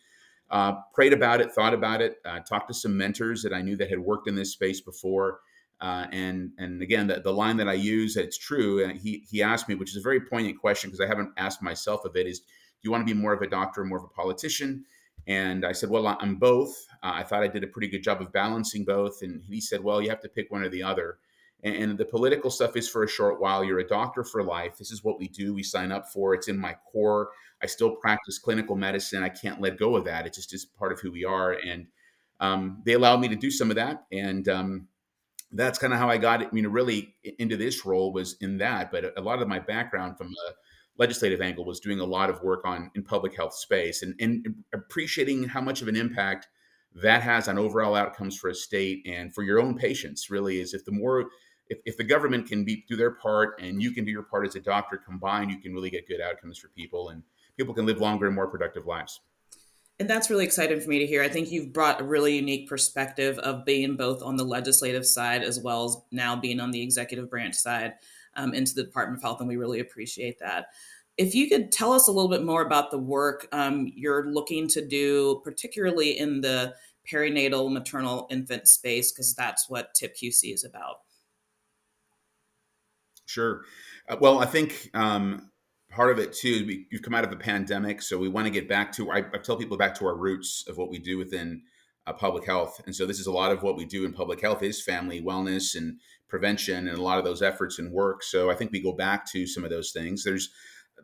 uh, 0.51 0.75
prayed 0.93 1.13
about 1.13 1.41
it, 1.41 1.53
thought 1.53 1.75
about 1.75 2.01
it, 2.01 2.17
uh, 2.25 2.41
talked 2.41 2.69
to 2.69 2.75
some 2.75 2.97
mentors 2.97 3.43
that 3.43 3.53
I 3.53 3.63
knew 3.63 3.77
that 3.77 3.91
had 3.91 3.99
worked 3.99 4.29
in 4.29 4.35
this 4.35 4.53
space 4.53 4.81
before. 4.81 5.41
Uh, 5.81 6.07
and 6.13 6.51
and 6.59 6.83
again, 6.83 7.07
the, 7.07 7.21
the 7.21 7.33
line 7.33 7.57
that 7.57 7.69
I 7.69 7.75
use, 7.75 8.17
it's 8.17 8.39
true. 8.39 8.85
and 8.85 8.99
he 8.99 9.25
he 9.31 9.43
asked 9.43 9.69
me, 9.69 9.75
which 9.75 9.91
is 9.91 9.97
a 9.97 10.03
very 10.03 10.21
poignant 10.21 10.59
question 10.61 10.91
because 10.91 11.01
I 11.01 11.09
haven't 11.09 11.33
asked 11.37 11.63
myself 11.63 12.05
of 12.05 12.17
it, 12.17 12.27
is 12.27 12.41
do 12.41 12.47
you 12.83 12.91
want 12.91 13.07
to 13.07 13.15
be 13.15 13.19
more 13.19 13.33
of 13.33 13.43
a 13.43 13.47
doctor, 13.47 13.83
or 13.83 13.85
more 13.85 13.99
of 13.99 14.05
a 14.05 14.09
politician? 14.09 14.85
And 15.27 15.65
I 15.65 15.73
said, 15.73 15.89
well, 15.89 16.07
I'm 16.21 16.37
both. 16.37 16.87
Uh, 17.03 17.13
I 17.15 17.23
thought 17.23 17.43
I 17.43 17.49
did 17.49 17.65
a 17.65 17.69
pretty 17.69 17.89
good 17.89 18.03
job 18.03 18.21
of 18.21 18.33
balancing 18.33 18.85
both. 18.85 19.23
And 19.23 19.43
he 19.49 19.61
said, 19.61 19.83
well, 19.83 20.03
you 20.03 20.11
have 20.11 20.21
to 20.21 20.29
pick 20.29 20.51
one 20.51 20.63
or 20.63 20.69
the 20.69 20.83
other. 20.83 21.19
And, 21.63 21.77
and 21.77 21.99
the 21.99 22.05
political 22.05 22.51
stuff 22.51 22.77
is 22.77 22.89
for 22.89 23.05
a 23.05 23.09
short 23.09 23.41
while. 23.41 23.65
You're 23.65 23.79
a 23.79 23.89
doctor 23.89 24.23
for 24.23 24.43
life. 24.43 24.77
This 24.77 24.91
is 24.91 25.03
what 25.03 25.19
we 25.19 25.29
do. 25.29 25.55
We 25.55 25.63
sign 25.63 25.93
up 25.93 26.09
for. 26.13 26.35
It's 26.35 26.49
in 26.49 26.59
my 26.59 26.77
core. 26.93 27.31
I 27.63 27.67
still 27.67 27.97
practice 27.97 28.39
clinical 28.39 28.77
medicine. 28.77 29.23
I 29.23 29.31
can't 29.31 29.63
let 29.63 29.79
go 29.79 29.97
of 29.97 30.05
that. 30.05 30.27
It 30.27 30.35
just 30.35 30.53
is 30.53 30.67
part 30.67 30.93
of 30.93 31.01
who 31.01 31.11
we 31.11 31.25
are. 31.25 31.53
And 31.53 31.87
um, 32.41 32.83
they 32.85 32.93
allowed 32.93 33.21
me 33.21 33.29
to 33.29 33.37
do 33.37 33.51
some 33.51 33.71
of 33.71 33.77
that. 33.77 34.05
And 34.13 34.47
um, 34.49 34.89
that's 35.55 35.79
kind 35.79 35.93
of 35.93 35.99
how 35.99 36.11
I 36.11 36.19
got, 36.19 36.53
you 36.53 36.63
know, 36.63 36.69
really 36.69 37.15
into 37.39 37.57
this 37.57 37.87
role 37.87 38.13
was 38.13 38.37
in 38.41 38.59
that. 38.59 38.91
But 38.91 39.17
a 39.17 39.21
lot 39.21 39.41
of 39.41 39.49
my 39.49 39.61
background 39.61 40.19
from 40.19 40.29
a 40.29 40.53
legislative 40.99 41.41
angle 41.41 41.65
was 41.65 41.81
doing 41.81 42.01
a 42.01 42.05
lot 42.05 42.31
of 42.31 42.43
work 42.43 42.67
on 42.67 42.91
in 42.95 43.03
public 43.03 43.37
health 43.37 43.55
space 43.55 44.03
and, 44.03 44.15
and 44.21 44.47
appreciating 44.73 45.45
how 45.45 45.61
much 45.61 45.83
of 45.83 45.89
an 45.89 45.97
impact 45.97 46.49
that 46.95 47.23
has 47.23 47.49
on 47.49 47.59
overall 47.59 47.95
outcomes 47.95 48.37
for 48.37 48.51
a 48.51 48.55
state 48.55 49.05
and 49.07 49.35
for 49.35 49.43
your 49.43 49.61
own 49.61 49.77
patients 49.77 50.31
really 50.31 50.61
is 50.61 50.75
if 50.75 50.85
the 50.85 50.93
more 50.93 51.25
if, 51.69 51.79
if 51.85 51.97
the 51.97 52.05
government 52.05 52.47
can 52.47 52.65
be 52.65 52.85
do 52.89 52.95
their 52.95 53.11
part 53.11 53.61
and 53.61 53.83
you 53.83 53.91
can 53.91 54.05
do 54.05 54.13
your 54.13 54.23
part 54.23 54.47
as 54.47 54.55
a 54.55 54.61
doctor 54.61 54.97
combined 54.97 55.51
you 55.51 55.59
can 55.59 55.73
really 55.75 55.91
get 55.91 56.07
good 56.07 56.21
outcomes 56.21 56.57
for 56.57 56.69
people 56.69 57.09
and 57.09 57.25
people 57.57 57.75
can 57.75 57.87
live 57.87 58.01
longer 58.01 58.27
and 58.27 58.35
more 58.35 58.47
productive 58.47 58.87
lives 58.87 59.21
and 60.01 60.11
that's 60.11 60.31
really 60.31 60.45
exciting 60.45 60.81
for 60.81 60.89
me 60.89 60.99
to 60.99 61.07
hear. 61.07 61.23
I 61.23 61.29
think 61.29 61.51
you've 61.51 61.73
brought 61.73 62.01
a 62.01 62.05
really 62.05 62.35
unique 62.37 62.69
perspective 62.69 63.39
of 63.39 63.65
being 63.65 63.97
both 63.97 64.23
on 64.23 64.37
the 64.37 64.45
legislative 64.45 65.07
side 65.07 65.43
as 65.43 65.61
well 65.61 65.85
as 65.85 65.97
now 66.11 66.35
being 66.35 66.59
on 66.61 66.73
the 66.73 66.83
executive 66.83 67.31
branch 67.31 67.55
side 67.55 67.95
um, 68.37 68.55
into 68.55 68.75
the 68.75 68.83
Department 68.83 69.19
of 69.19 69.23
Health, 69.23 69.41
and 69.41 69.49
we 69.49 69.57
really 69.57 69.81
appreciate 69.81 70.39
that. 70.41 70.67
If 71.17 71.35
you 71.35 71.49
could 71.49 71.71
tell 71.71 71.93
us 71.93 72.09
a 72.09 72.13
little 72.13 72.31
bit 72.31 72.45
more 72.45 72.63
about 72.63 72.91
the 72.91 72.99
work 72.99 73.47
um, 73.53 73.93
you're 73.95 74.33
looking 74.33 74.67
to 74.69 74.85
do, 74.85 75.41
particularly 75.45 76.19
in 76.19 76.41
the 76.41 76.75
perinatal 77.11 77.71
maternal 77.73 78.27
infant 78.31 78.67
space, 78.67 79.13
because 79.13 79.35
that's 79.35 79.69
what 79.69 79.95
TIPQC 79.95 80.53
is 80.53 80.65
about. 80.65 80.97
Sure. 83.27 83.63
Uh, 84.09 84.17
well, 84.21 84.41
I 84.41 84.47
think 84.47 84.91
um, 84.95 85.51
part 85.95 86.11
of 86.11 86.19
it 86.19 86.33
too, 86.33 86.65
we, 86.67 86.87
you've 86.91 87.03
come 87.03 87.15
out 87.15 87.25
of 87.25 87.33
a 87.33 87.37
pandemic, 87.37 88.03
so 88.03 88.19
we 88.19 88.29
want 88.29 88.47
to 88.47 88.51
get 88.51 88.69
back 88.69 88.93
to. 88.93 89.11
I, 89.11 89.19
I, 89.19 89.39
tell 89.39 89.57
people 89.57 89.77
back 89.77 89.95
to 89.97 90.07
our 90.07 90.17
roots 90.17 90.65
of 90.69 90.77
what 90.77 90.91
we 90.91 90.99
do 90.99 91.17
within 91.17 91.63
uh, 92.07 92.13
public 92.13 92.45
health, 92.45 92.81
and 92.87 92.95
so 92.95 93.07
this 93.07 93.21
is 93.21 93.27
a 93.27 93.33
lot 93.33 93.53
of 93.53 93.63
what 93.63 93.77
we 93.77 93.85
do 93.85 94.05
in 94.05 94.13
public 94.13 94.41
health 94.41 94.63
is 94.63 94.83
family 94.83 95.23
wellness 95.23 95.77
and 95.77 95.99
prevention 96.29 96.89
and 96.89 96.99
a 96.99 97.03
lot 97.03 97.19
of 97.19 97.25
those 97.25 97.43
efforts 97.43 97.79
and 97.79 97.93
work. 97.93 98.23
So 98.23 98.51
I 98.51 98.55
think 98.55 98.73
we 98.73 98.83
go 98.83 98.93
back 98.93 99.31
to 99.33 99.47
some 99.47 99.63
of 99.63 99.71
those 99.71 99.93
things. 99.93 100.25
There's 100.25 100.51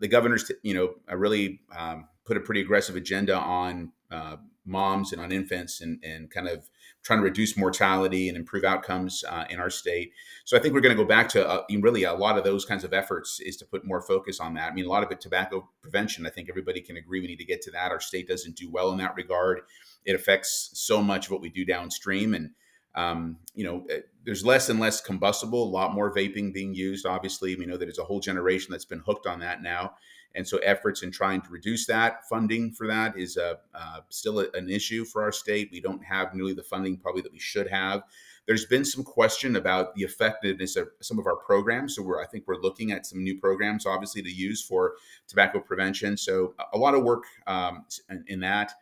the 0.00 0.08
governor's, 0.08 0.50
you 0.62 0.74
know, 0.74 0.94
really 1.14 1.60
um, 1.76 2.08
put 2.24 2.36
a 2.36 2.40
pretty 2.40 2.60
aggressive 2.60 2.96
agenda 2.96 3.36
on 3.36 3.92
uh, 4.10 4.36
moms 4.64 5.12
and 5.12 5.20
on 5.20 5.30
infants 5.30 5.80
and, 5.80 6.02
and 6.02 6.30
kind 6.30 6.48
of 6.48 6.68
trying 7.02 7.18
to 7.18 7.24
reduce 7.24 7.56
mortality 7.56 8.28
and 8.28 8.36
improve 8.36 8.64
outcomes 8.64 9.24
uh, 9.28 9.44
in 9.48 9.58
our 9.58 9.70
state. 9.70 10.12
So 10.44 10.56
I 10.56 10.60
think 10.60 10.74
we're 10.74 10.80
going 10.80 10.96
to 10.96 11.02
go 11.02 11.08
back 11.08 11.28
to 11.30 11.48
uh, 11.48 11.62
really 11.80 12.04
a 12.04 12.12
lot 12.12 12.36
of 12.36 12.44
those 12.44 12.64
kinds 12.64 12.84
of 12.84 12.92
efforts 12.92 13.40
is 13.40 13.56
to 13.58 13.64
put 13.64 13.86
more 13.86 14.02
focus 14.02 14.40
on 14.40 14.54
that. 14.54 14.70
I 14.70 14.74
mean, 14.74 14.84
a 14.84 14.88
lot 14.88 15.02
of 15.02 15.10
it 15.10 15.20
tobacco 15.20 15.68
prevention. 15.80 16.26
I 16.26 16.30
think 16.30 16.48
everybody 16.48 16.80
can 16.80 16.96
agree 16.96 17.20
we 17.20 17.26
need 17.26 17.38
to 17.38 17.44
get 17.44 17.62
to 17.62 17.70
that. 17.70 17.90
Our 17.90 18.00
state 18.00 18.28
doesn't 18.28 18.56
do 18.56 18.70
well 18.70 18.92
in 18.92 18.98
that 18.98 19.14
regard. 19.16 19.60
It 20.04 20.14
affects 20.14 20.70
so 20.74 21.02
much 21.02 21.26
of 21.26 21.32
what 21.32 21.40
we 21.40 21.50
do 21.50 21.64
downstream, 21.64 22.34
and 22.34 22.50
um, 22.94 23.38
you 23.54 23.64
know, 23.64 23.84
eh, 23.90 24.00
there's 24.24 24.44
less 24.44 24.68
and 24.68 24.80
less 24.80 25.00
combustible. 25.00 25.62
A 25.62 25.70
lot 25.70 25.94
more 25.94 26.12
vaping 26.12 26.52
being 26.52 26.74
used. 26.74 27.06
Obviously, 27.06 27.54
we 27.54 27.66
know 27.66 27.76
that 27.76 27.84
there's 27.84 27.98
a 27.98 28.04
whole 28.04 28.20
generation 28.20 28.68
that's 28.70 28.84
been 28.84 29.02
hooked 29.06 29.26
on 29.26 29.40
that 29.40 29.62
now. 29.62 29.92
And 30.34 30.46
so, 30.46 30.58
efforts 30.58 31.02
in 31.02 31.10
trying 31.10 31.40
to 31.42 31.50
reduce 31.50 31.86
that 31.86 32.28
funding 32.28 32.72
for 32.72 32.86
that 32.86 33.18
is 33.18 33.36
uh, 33.36 33.54
uh, 33.74 34.00
still 34.10 34.40
a, 34.40 34.46
an 34.54 34.68
issue 34.68 35.04
for 35.04 35.22
our 35.22 35.32
state. 35.32 35.70
We 35.72 35.80
don't 35.80 36.04
have 36.04 36.34
nearly 36.34 36.54
the 36.54 36.62
funding 36.62 36.98
probably 36.98 37.22
that 37.22 37.32
we 37.32 37.40
should 37.40 37.68
have. 37.68 38.02
There's 38.46 38.64
been 38.64 38.84
some 38.84 39.04
question 39.04 39.56
about 39.56 39.94
the 39.94 40.02
effectiveness 40.02 40.76
of 40.76 40.88
some 41.00 41.18
of 41.18 41.26
our 41.26 41.36
programs. 41.36 41.96
So, 41.96 42.02
we're 42.02 42.22
I 42.22 42.26
think 42.26 42.44
we're 42.46 42.60
looking 42.60 42.92
at 42.92 43.06
some 43.06 43.24
new 43.24 43.38
programs, 43.38 43.86
obviously, 43.86 44.22
to 44.22 44.30
use 44.30 44.62
for 44.62 44.94
tobacco 45.26 45.60
prevention. 45.60 46.16
So, 46.16 46.54
a 46.72 46.78
lot 46.78 46.94
of 46.94 47.02
work 47.02 47.24
um, 47.46 47.84
in, 48.08 48.24
in, 48.28 48.40
that. 48.40 48.72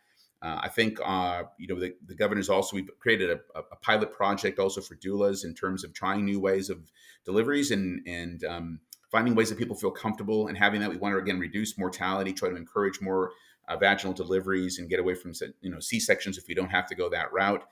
Uh, 0.41 0.59
I 0.61 0.69
think 0.69 0.99
uh, 1.03 1.43
you 1.57 1.67
know 1.67 1.79
the, 1.79 1.95
the 2.05 2.15
governor's 2.15 2.49
also 2.49 2.75
we 2.75 2.87
created 2.99 3.31
a, 3.31 3.39
a, 3.55 3.75
pilot 3.75 4.13
project 4.13 4.57
also 4.57 4.79
for 4.79 4.95
doulas 4.95 5.43
in 5.43 5.53
terms 5.53 5.83
of 5.83 5.93
trying 5.93 6.23
new 6.23 6.39
ways 6.39 6.69
of 6.69 6.79
deliveries 7.25 7.71
and 7.71 8.01
and 8.07 8.45
um, 8.45 8.79
finding 9.11 9.35
ways 9.35 9.49
that 9.49 9.57
people 9.57 9.75
feel 9.75 9.91
comfortable 9.91 10.47
and 10.47 10.57
having 10.57 10.81
that. 10.81 10.89
We 10.89 10.97
want 10.97 11.13
to 11.13 11.19
again 11.19 11.39
reduce 11.39 11.77
mortality, 11.77 12.33
try 12.33 12.49
to 12.49 12.55
encourage 12.55 13.01
more 13.01 13.31
uh, 13.67 13.77
vaginal 13.77 14.13
deliveries, 14.13 14.79
and 14.79 14.89
get 14.89 14.99
away 14.99 15.15
from 15.15 15.33
you 15.61 15.69
know 15.69 15.79
C 15.79 15.99
sections 15.99 16.37
if 16.37 16.47
we 16.47 16.53
don't 16.53 16.69
have 16.69 16.87
to 16.87 16.95
go 16.95 17.09
that 17.09 17.31
route. 17.33 17.63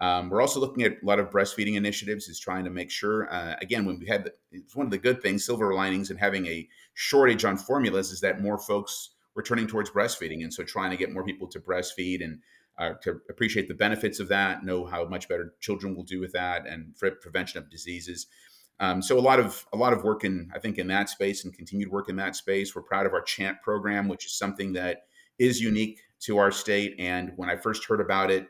Um, 0.00 0.28
we're 0.28 0.40
also 0.40 0.58
looking 0.58 0.82
at 0.82 0.92
a 0.92 1.06
lot 1.06 1.20
of 1.20 1.30
breastfeeding 1.30 1.76
initiatives, 1.76 2.28
is 2.28 2.40
trying 2.40 2.64
to 2.64 2.70
make 2.70 2.90
sure. 2.90 3.32
Uh, 3.32 3.54
again, 3.60 3.84
when 3.84 3.98
we 3.98 4.06
had 4.06 4.24
the, 4.24 4.32
it's 4.50 4.74
one 4.74 4.86
of 4.86 4.90
the 4.90 4.98
good 4.98 5.22
things, 5.22 5.46
silver 5.46 5.72
linings, 5.72 6.10
and 6.10 6.18
having 6.18 6.46
a 6.46 6.68
shortage 6.94 7.44
on 7.44 7.56
formulas 7.56 8.10
is 8.10 8.20
that 8.20 8.42
more 8.42 8.58
folks 8.58 9.10
were 9.36 9.42
turning 9.42 9.66
towards 9.66 9.90
breastfeeding, 9.90 10.42
and 10.42 10.52
so 10.52 10.64
trying 10.64 10.90
to 10.90 10.96
get 10.96 11.12
more 11.12 11.24
people 11.24 11.46
to 11.48 11.60
breastfeed 11.60 12.24
and 12.24 12.40
uh, 12.78 12.94
to 13.02 13.20
appreciate 13.30 13.68
the 13.68 13.74
benefits 13.74 14.18
of 14.18 14.28
that, 14.28 14.64
know 14.64 14.84
how 14.84 15.04
much 15.04 15.28
better 15.28 15.54
children 15.60 15.94
will 15.94 16.02
do 16.02 16.20
with 16.20 16.32
that, 16.32 16.66
and 16.66 16.96
for 16.96 17.10
prevention 17.10 17.58
of 17.58 17.70
diseases. 17.70 18.26
Um, 18.80 19.00
so 19.02 19.18
a 19.18 19.20
lot 19.20 19.38
of 19.38 19.66
a 19.72 19.76
lot 19.76 19.92
of 19.92 20.02
work 20.02 20.24
in 20.24 20.50
I 20.54 20.58
think 20.58 20.78
in 20.78 20.88
that 20.88 21.08
space 21.08 21.44
and 21.44 21.54
continued 21.54 21.90
work 21.90 22.08
in 22.08 22.16
that 22.16 22.36
space. 22.36 22.74
We're 22.74 22.82
proud 22.82 23.06
of 23.06 23.12
our 23.12 23.22
CHANT 23.22 23.62
program, 23.62 24.08
which 24.08 24.26
is 24.26 24.32
something 24.36 24.72
that 24.72 25.02
is 25.38 25.60
unique 25.60 26.00
to 26.20 26.38
our 26.38 26.50
state. 26.50 26.94
And 26.98 27.32
when 27.36 27.48
I 27.50 27.56
first 27.56 27.84
heard 27.84 28.00
about 28.00 28.30
it, 28.30 28.48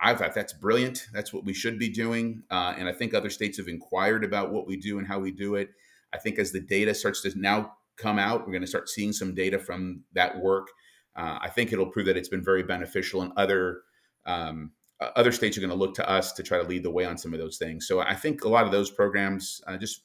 I 0.00 0.14
thought 0.14 0.34
that's 0.34 0.52
brilliant. 0.52 1.06
That's 1.12 1.32
what 1.32 1.44
we 1.44 1.54
should 1.54 1.78
be 1.78 1.88
doing. 1.88 2.42
Uh, 2.50 2.74
and 2.76 2.88
I 2.88 2.92
think 2.92 3.14
other 3.14 3.30
states 3.30 3.58
have 3.58 3.68
inquired 3.68 4.24
about 4.24 4.52
what 4.52 4.66
we 4.66 4.76
do 4.76 4.98
and 4.98 5.06
how 5.06 5.20
we 5.20 5.30
do 5.30 5.54
it. 5.54 5.70
I 6.12 6.18
think 6.18 6.38
as 6.38 6.52
the 6.52 6.60
data 6.60 6.94
starts 6.94 7.22
to 7.22 7.38
now 7.38 7.74
come 7.96 8.18
out, 8.18 8.40
we're 8.40 8.52
going 8.52 8.62
to 8.62 8.66
start 8.66 8.88
seeing 8.88 9.12
some 9.12 9.34
data 9.34 9.58
from 9.58 10.02
that 10.14 10.38
work. 10.38 10.68
Uh, 11.14 11.38
I 11.40 11.48
think 11.48 11.72
it'll 11.72 11.86
prove 11.86 12.06
that 12.06 12.16
it's 12.16 12.28
been 12.28 12.44
very 12.44 12.62
beneficial 12.62 13.22
in 13.22 13.32
other 13.36 13.82
um, 14.26 14.72
other 15.16 15.32
states 15.32 15.56
are 15.56 15.60
going 15.60 15.70
to 15.70 15.76
look 15.76 15.94
to 15.94 16.08
us 16.08 16.32
to 16.32 16.42
try 16.42 16.58
to 16.58 16.68
lead 16.68 16.82
the 16.82 16.90
way 16.90 17.04
on 17.04 17.18
some 17.18 17.32
of 17.32 17.40
those 17.40 17.58
things. 17.58 17.86
So 17.86 18.00
I 18.00 18.14
think 18.14 18.44
a 18.44 18.48
lot 18.48 18.64
of 18.64 18.72
those 18.72 18.90
programs, 18.90 19.60
uh, 19.66 19.76
just 19.76 20.02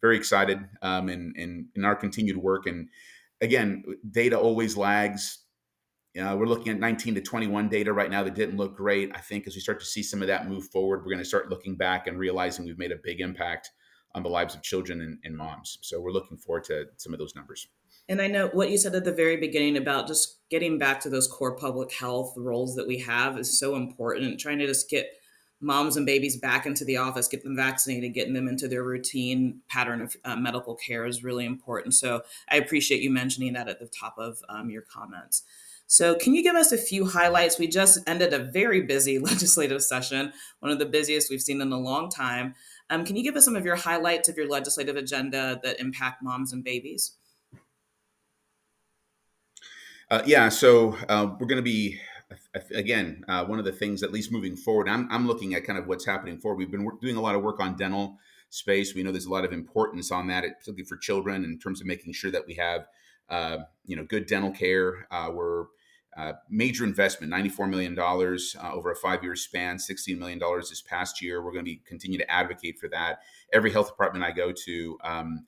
very 0.00 0.16
excited 0.16 0.58
um, 0.82 1.08
in, 1.08 1.32
in, 1.36 1.68
in 1.74 1.84
our 1.84 1.94
continued 1.94 2.36
work. 2.36 2.66
And 2.66 2.88
again, 3.40 3.84
data 4.10 4.38
always 4.38 4.76
lags. 4.76 5.38
You 6.14 6.24
know, 6.24 6.36
we're 6.36 6.46
looking 6.46 6.72
at 6.72 6.80
19 6.80 7.14
to 7.16 7.20
21 7.20 7.68
data 7.68 7.92
right 7.92 8.10
now 8.10 8.24
that 8.24 8.34
didn't 8.34 8.56
look 8.56 8.76
great. 8.76 9.12
I 9.14 9.20
think 9.20 9.46
as 9.46 9.54
we 9.54 9.60
start 9.60 9.78
to 9.80 9.86
see 9.86 10.02
some 10.02 10.22
of 10.22 10.28
that 10.28 10.48
move 10.48 10.68
forward, 10.70 11.00
we're 11.00 11.12
going 11.12 11.18
to 11.18 11.24
start 11.24 11.50
looking 11.50 11.76
back 11.76 12.06
and 12.06 12.18
realizing 12.18 12.64
we've 12.64 12.78
made 12.78 12.92
a 12.92 12.98
big 13.02 13.20
impact 13.20 13.70
on 14.14 14.22
the 14.22 14.28
lives 14.28 14.54
of 14.54 14.62
children 14.62 15.00
and, 15.02 15.18
and 15.22 15.36
moms. 15.36 15.78
So 15.82 16.00
we're 16.00 16.10
looking 16.10 16.36
forward 16.36 16.64
to 16.64 16.86
some 16.96 17.12
of 17.12 17.20
those 17.20 17.36
numbers. 17.36 17.68
And 18.10 18.20
I 18.20 18.26
know 18.26 18.48
what 18.48 18.70
you 18.70 18.76
said 18.76 18.96
at 18.96 19.04
the 19.04 19.12
very 19.12 19.36
beginning 19.36 19.76
about 19.76 20.08
just 20.08 20.38
getting 20.50 20.78
back 20.78 20.98
to 21.02 21.08
those 21.08 21.28
core 21.28 21.54
public 21.54 21.92
health 21.92 22.34
roles 22.36 22.74
that 22.74 22.88
we 22.88 22.98
have 22.98 23.38
is 23.38 23.56
so 23.56 23.76
important. 23.76 24.40
Trying 24.40 24.58
to 24.58 24.66
just 24.66 24.90
get 24.90 25.06
moms 25.60 25.96
and 25.96 26.04
babies 26.04 26.36
back 26.36 26.66
into 26.66 26.84
the 26.84 26.96
office, 26.96 27.28
get 27.28 27.44
them 27.44 27.54
vaccinated, 27.54 28.12
getting 28.12 28.34
them 28.34 28.48
into 28.48 28.66
their 28.66 28.82
routine 28.82 29.60
pattern 29.68 30.00
of 30.00 30.16
uh, 30.24 30.34
medical 30.34 30.74
care 30.74 31.06
is 31.06 31.22
really 31.22 31.46
important. 31.46 31.94
So 31.94 32.22
I 32.48 32.56
appreciate 32.56 33.00
you 33.00 33.10
mentioning 33.10 33.52
that 33.52 33.68
at 33.68 33.78
the 33.78 33.86
top 33.86 34.16
of 34.18 34.42
um, 34.48 34.70
your 34.70 34.82
comments. 34.82 35.44
So, 35.86 36.14
can 36.14 36.36
you 36.36 36.42
give 36.44 36.54
us 36.54 36.70
a 36.70 36.78
few 36.78 37.04
highlights? 37.04 37.58
We 37.58 37.66
just 37.66 37.98
ended 38.08 38.32
a 38.32 38.38
very 38.38 38.82
busy 38.82 39.18
legislative 39.30 39.82
session, 39.82 40.32
one 40.60 40.70
of 40.70 40.78
the 40.78 40.86
busiest 40.86 41.30
we've 41.30 41.42
seen 41.42 41.60
in 41.60 41.72
a 41.72 41.78
long 41.78 42.10
time. 42.10 42.54
Um, 42.90 43.04
can 43.04 43.16
you 43.16 43.24
give 43.24 43.34
us 43.36 43.44
some 43.44 43.56
of 43.56 43.64
your 43.64 43.76
highlights 43.76 44.28
of 44.28 44.36
your 44.36 44.48
legislative 44.48 44.96
agenda 44.96 45.60
that 45.64 45.80
impact 45.80 46.22
moms 46.22 46.52
and 46.52 46.62
babies? 46.62 47.16
Uh, 50.10 50.22
yeah, 50.26 50.48
so 50.48 50.96
uh, 51.08 51.28
we're 51.38 51.46
going 51.46 51.56
to 51.56 51.62
be 51.62 52.00
again 52.74 53.24
uh, 53.28 53.44
one 53.44 53.60
of 53.60 53.64
the 53.64 53.70
things, 53.70 54.02
at 54.02 54.10
least 54.10 54.32
moving 54.32 54.56
forward. 54.56 54.88
I'm, 54.88 55.06
I'm 55.10 55.26
looking 55.26 55.54
at 55.54 55.64
kind 55.64 55.78
of 55.78 55.86
what's 55.86 56.04
happening 56.04 56.38
forward. 56.38 56.58
We've 56.58 56.70
been 56.70 56.88
doing 57.00 57.14
a 57.14 57.20
lot 57.20 57.36
of 57.36 57.42
work 57.42 57.60
on 57.60 57.76
dental 57.76 58.18
space. 58.48 58.92
We 58.92 59.04
know 59.04 59.12
there's 59.12 59.26
a 59.26 59.32
lot 59.32 59.44
of 59.44 59.52
importance 59.52 60.10
on 60.10 60.26
that, 60.26 60.42
particularly 60.42 60.84
for 60.84 60.96
children, 60.96 61.44
in 61.44 61.60
terms 61.60 61.80
of 61.80 61.86
making 61.86 62.12
sure 62.14 62.32
that 62.32 62.44
we 62.44 62.54
have 62.54 62.86
uh, 63.28 63.58
you 63.84 63.94
know 63.94 64.02
good 64.02 64.26
dental 64.26 64.50
care. 64.50 65.06
Uh, 65.12 65.30
we're 65.32 65.66
uh, 66.16 66.32
major 66.48 66.82
investment, 66.82 67.32
$94 67.32 67.70
million 67.70 67.96
over 67.96 68.90
a 68.90 68.96
five 68.96 69.22
year 69.22 69.36
span, 69.36 69.76
$16 69.76 70.18
million 70.18 70.40
this 70.58 70.82
past 70.82 71.22
year. 71.22 71.40
We're 71.40 71.52
going 71.52 71.64
to 71.64 71.70
be 71.70 71.82
continue 71.86 72.18
to 72.18 72.28
advocate 72.28 72.80
for 72.80 72.88
that. 72.88 73.20
Every 73.52 73.70
health 73.70 73.86
department 73.86 74.24
I 74.24 74.32
go 74.32 74.50
to, 74.50 74.98
um, 75.04 75.46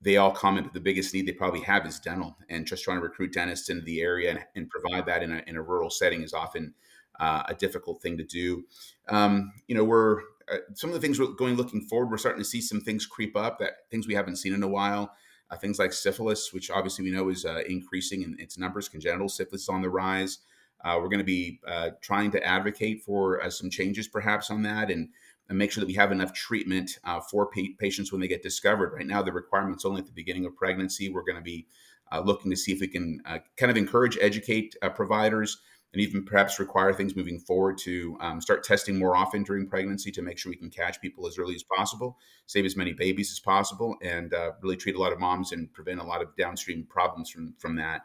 they 0.00 0.16
all 0.16 0.32
comment 0.32 0.66
that 0.66 0.72
the 0.74 0.80
biggest 0.80 1.14
need 1.14 1.26
they 1.26 1.32
probably 1.32 1.60
have 1.60 1.86
is 1.86 2.00
dental, 2.00 2.36
and 2.48 2.66
just 2.66 2.84
trying 2.84 2.98
to 2.98 3.02
recruit 3.02 3.32
dentists 3.32 3.70
into 3.70 3.84
the 3.84 4.00
area 4.00 4.30
and, 4.30 4.40
and 4.56 4.70
provide 4.70 5.06
that 5.06 5.22
in 5.22 5.32
a, 5.32 5.42
in 5.46 5.56
a 5.56 5.62
rural 5.62 5.90
setting 5.90 6.22
is 6.22 6.32
often 6.32 6.74
uh, 7.20 7.42
a 7.48 7.54
difficult 7.54 8.02
thing 8.02 8.16
to 8.16 8.24
do. 8.24 8.64
Um, 9.08 9.52
you 9.66 9.74
know, 9.74 9.84
we're 9.84 10.20
uh, 10.50 10.58
some 10.74 10.90
of 10.90 10.94
the 10.94 11.00
things 11.00 11.18
we're 11.18 11.26
going 11.28 11.56
looking 11.56 11.82
forward. 11.82 12.10
We're 12.10 12.18
starting 12.18 12.42
to 12.42 12.48
see 12.48 12.60
some 12.60 12.80
things 12.80 13.06
creep 13.06 13.36
up 13.36 13.58
that 13.58 13.88
things 13.90 14.06
we 14.06 14.14
haven't 14.14 14.36
seen 14.36 14.54
in 14.54 14.62
a 14.62 14.68
while. 14.68 15.12
Uh, 15.50 15.56
things 15.56 15.78
like 15.78 15.94
syphilis, 15.94 16.52
which 16.52 16.70
obviously 16.70 17.04
we 17.04 17.10
know 17.10 17.30
is 17.30 17.46
uh, 17.46 17.62
increasing 17.66 18.22
in 18.22 18.36
its 18.38 18.58
numbers. 18.58 18.88
Congenital 18.88 19.30
syphilis 19.30 19.62
is 19.62 19.68
on 19.68 19.80
the 19.80 19.88
rise. 19.88 20.38
Uh, 20.84 20.96
we're 21.00 21.08
going 21.08 21.18
to 21.18 21.24
be 21.24 21.58
uh, 21.66 21.90
trying 22.02 22.30
to 22.30 22.44
advocate 22.44 23.02
for 23.02 23.40
some 23.50 23.70
changes, 23.70 24.06
perhaps, 24.06 24.50
on 24.50 24.62
that, 24.62 24.90
and 24.90 25.08
and 25.48 25.56
make 25.56 25.72
sure 25.72 25.80
that 25.80 25.86
we 25.86 25.94
have 25.94 26.12
enough 26.12 26.32
treatment 26.32 26.98
uh, 27.04 27.20
for 27.20 27.46
pa- 27.46 27.74
patients 27.78 28.12
when 28.12 28.20
they 28.20 28.28
get 28.28 28.42
discovered. 28.42 28.92
Right 28.92 29.06
now, 29.06 29.22
the 29.22 29.32
requirement's 29.32 29.84
only 29.84 30.00
at 30.00 30.06
the 30.06 30.12
beginning 30.12 30.46
of 30.46 30.56
pregnancy. 30.56 31.08
We're 31.08 31.22
going 31.22 31.36
to 31.36 31.42
be 31.42 31.66
uh, 32.12 32.20
looking 32.20 32.50
to 32.50 32.56
see 32.56 32.72
if 32.72 32.80
we 32.80 32.88
can 32.88 33.20
uh, 33.26 33.38
kind 33.56 33.70
of 33.70 33.76
encourage, 33.76 34.18
educate 34.20 34.74
uh, 34.82 34.90
providers, 34.90 35.58
and 35.92 36.02
even 36.02 36.24
perhaps 36.24 36.58
require 36.58 36.92
things 36.92 37.16
moving 37.16 37.38
forward 37.38 37.78
to 37.78 38.16
um, 38.20 38.40
start 38.40 38.62
testing 38.62 38.98
more 38.98 39.16
often 39.16 39.42
during 39.42 39.66
pregnancy 39.66 40.10
to 40.12 40.20
make 40.20 40.36
sure 40.36 40.50
we 40.50 40.56
can 40.56 40.70
catch 40.70 41.00
people 41.00 41.26
as 41.26 41.38
early 41.38 41.54
as 41.54 41.62
possible, 41.62 42.18
save 42.46 42.66
as 42.66 42.76
many 42.76 42.92
babies 42.92 43.32
as 43.32 43.40
possible, 43.40 43.96
and 44.02 44.34
uh, 44.34 44.52
really 44.62 44.76
treat 44.76 44.96
a 44.96 45.00
lot 45.00 45.12
of 45.12 45.18
moms 45.18 45.52
and 45.52 45.72
prevent 45.72 46.00
a 46.00 46.04
lot 46.04 46.20
of 46.20 46.34
downstream 46.36 46.86
problems 46.88 47.30
from 47.30 47.54
from 47.58 47.76
that. 47.76 48.02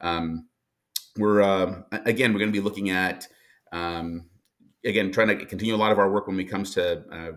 Um, 0.00 0.48
we're 1.18 1.42
um, 1.42 1.84
again, 1.90 2.32
we're 2.32 2.38
going 2.38 2.52
to 2.52 2.58
be 2.58 2.64
looking 2.64 2.90
at 2.90 3.28
um, 3.72 4.26
again, 4.84 5.10
trying 5.10 5.28
to 5.28 5.46
continue 5.46 5.74
a 5.74 5.76
lot 5.76 5.92
of 5.92 5.98
our 5.98 6.10
work 6.10 6.26
when 6.26 6.38
it 6.38 6.44
comes 6.44 6.74
to 6.74 7.02
uh, 7.10 7.32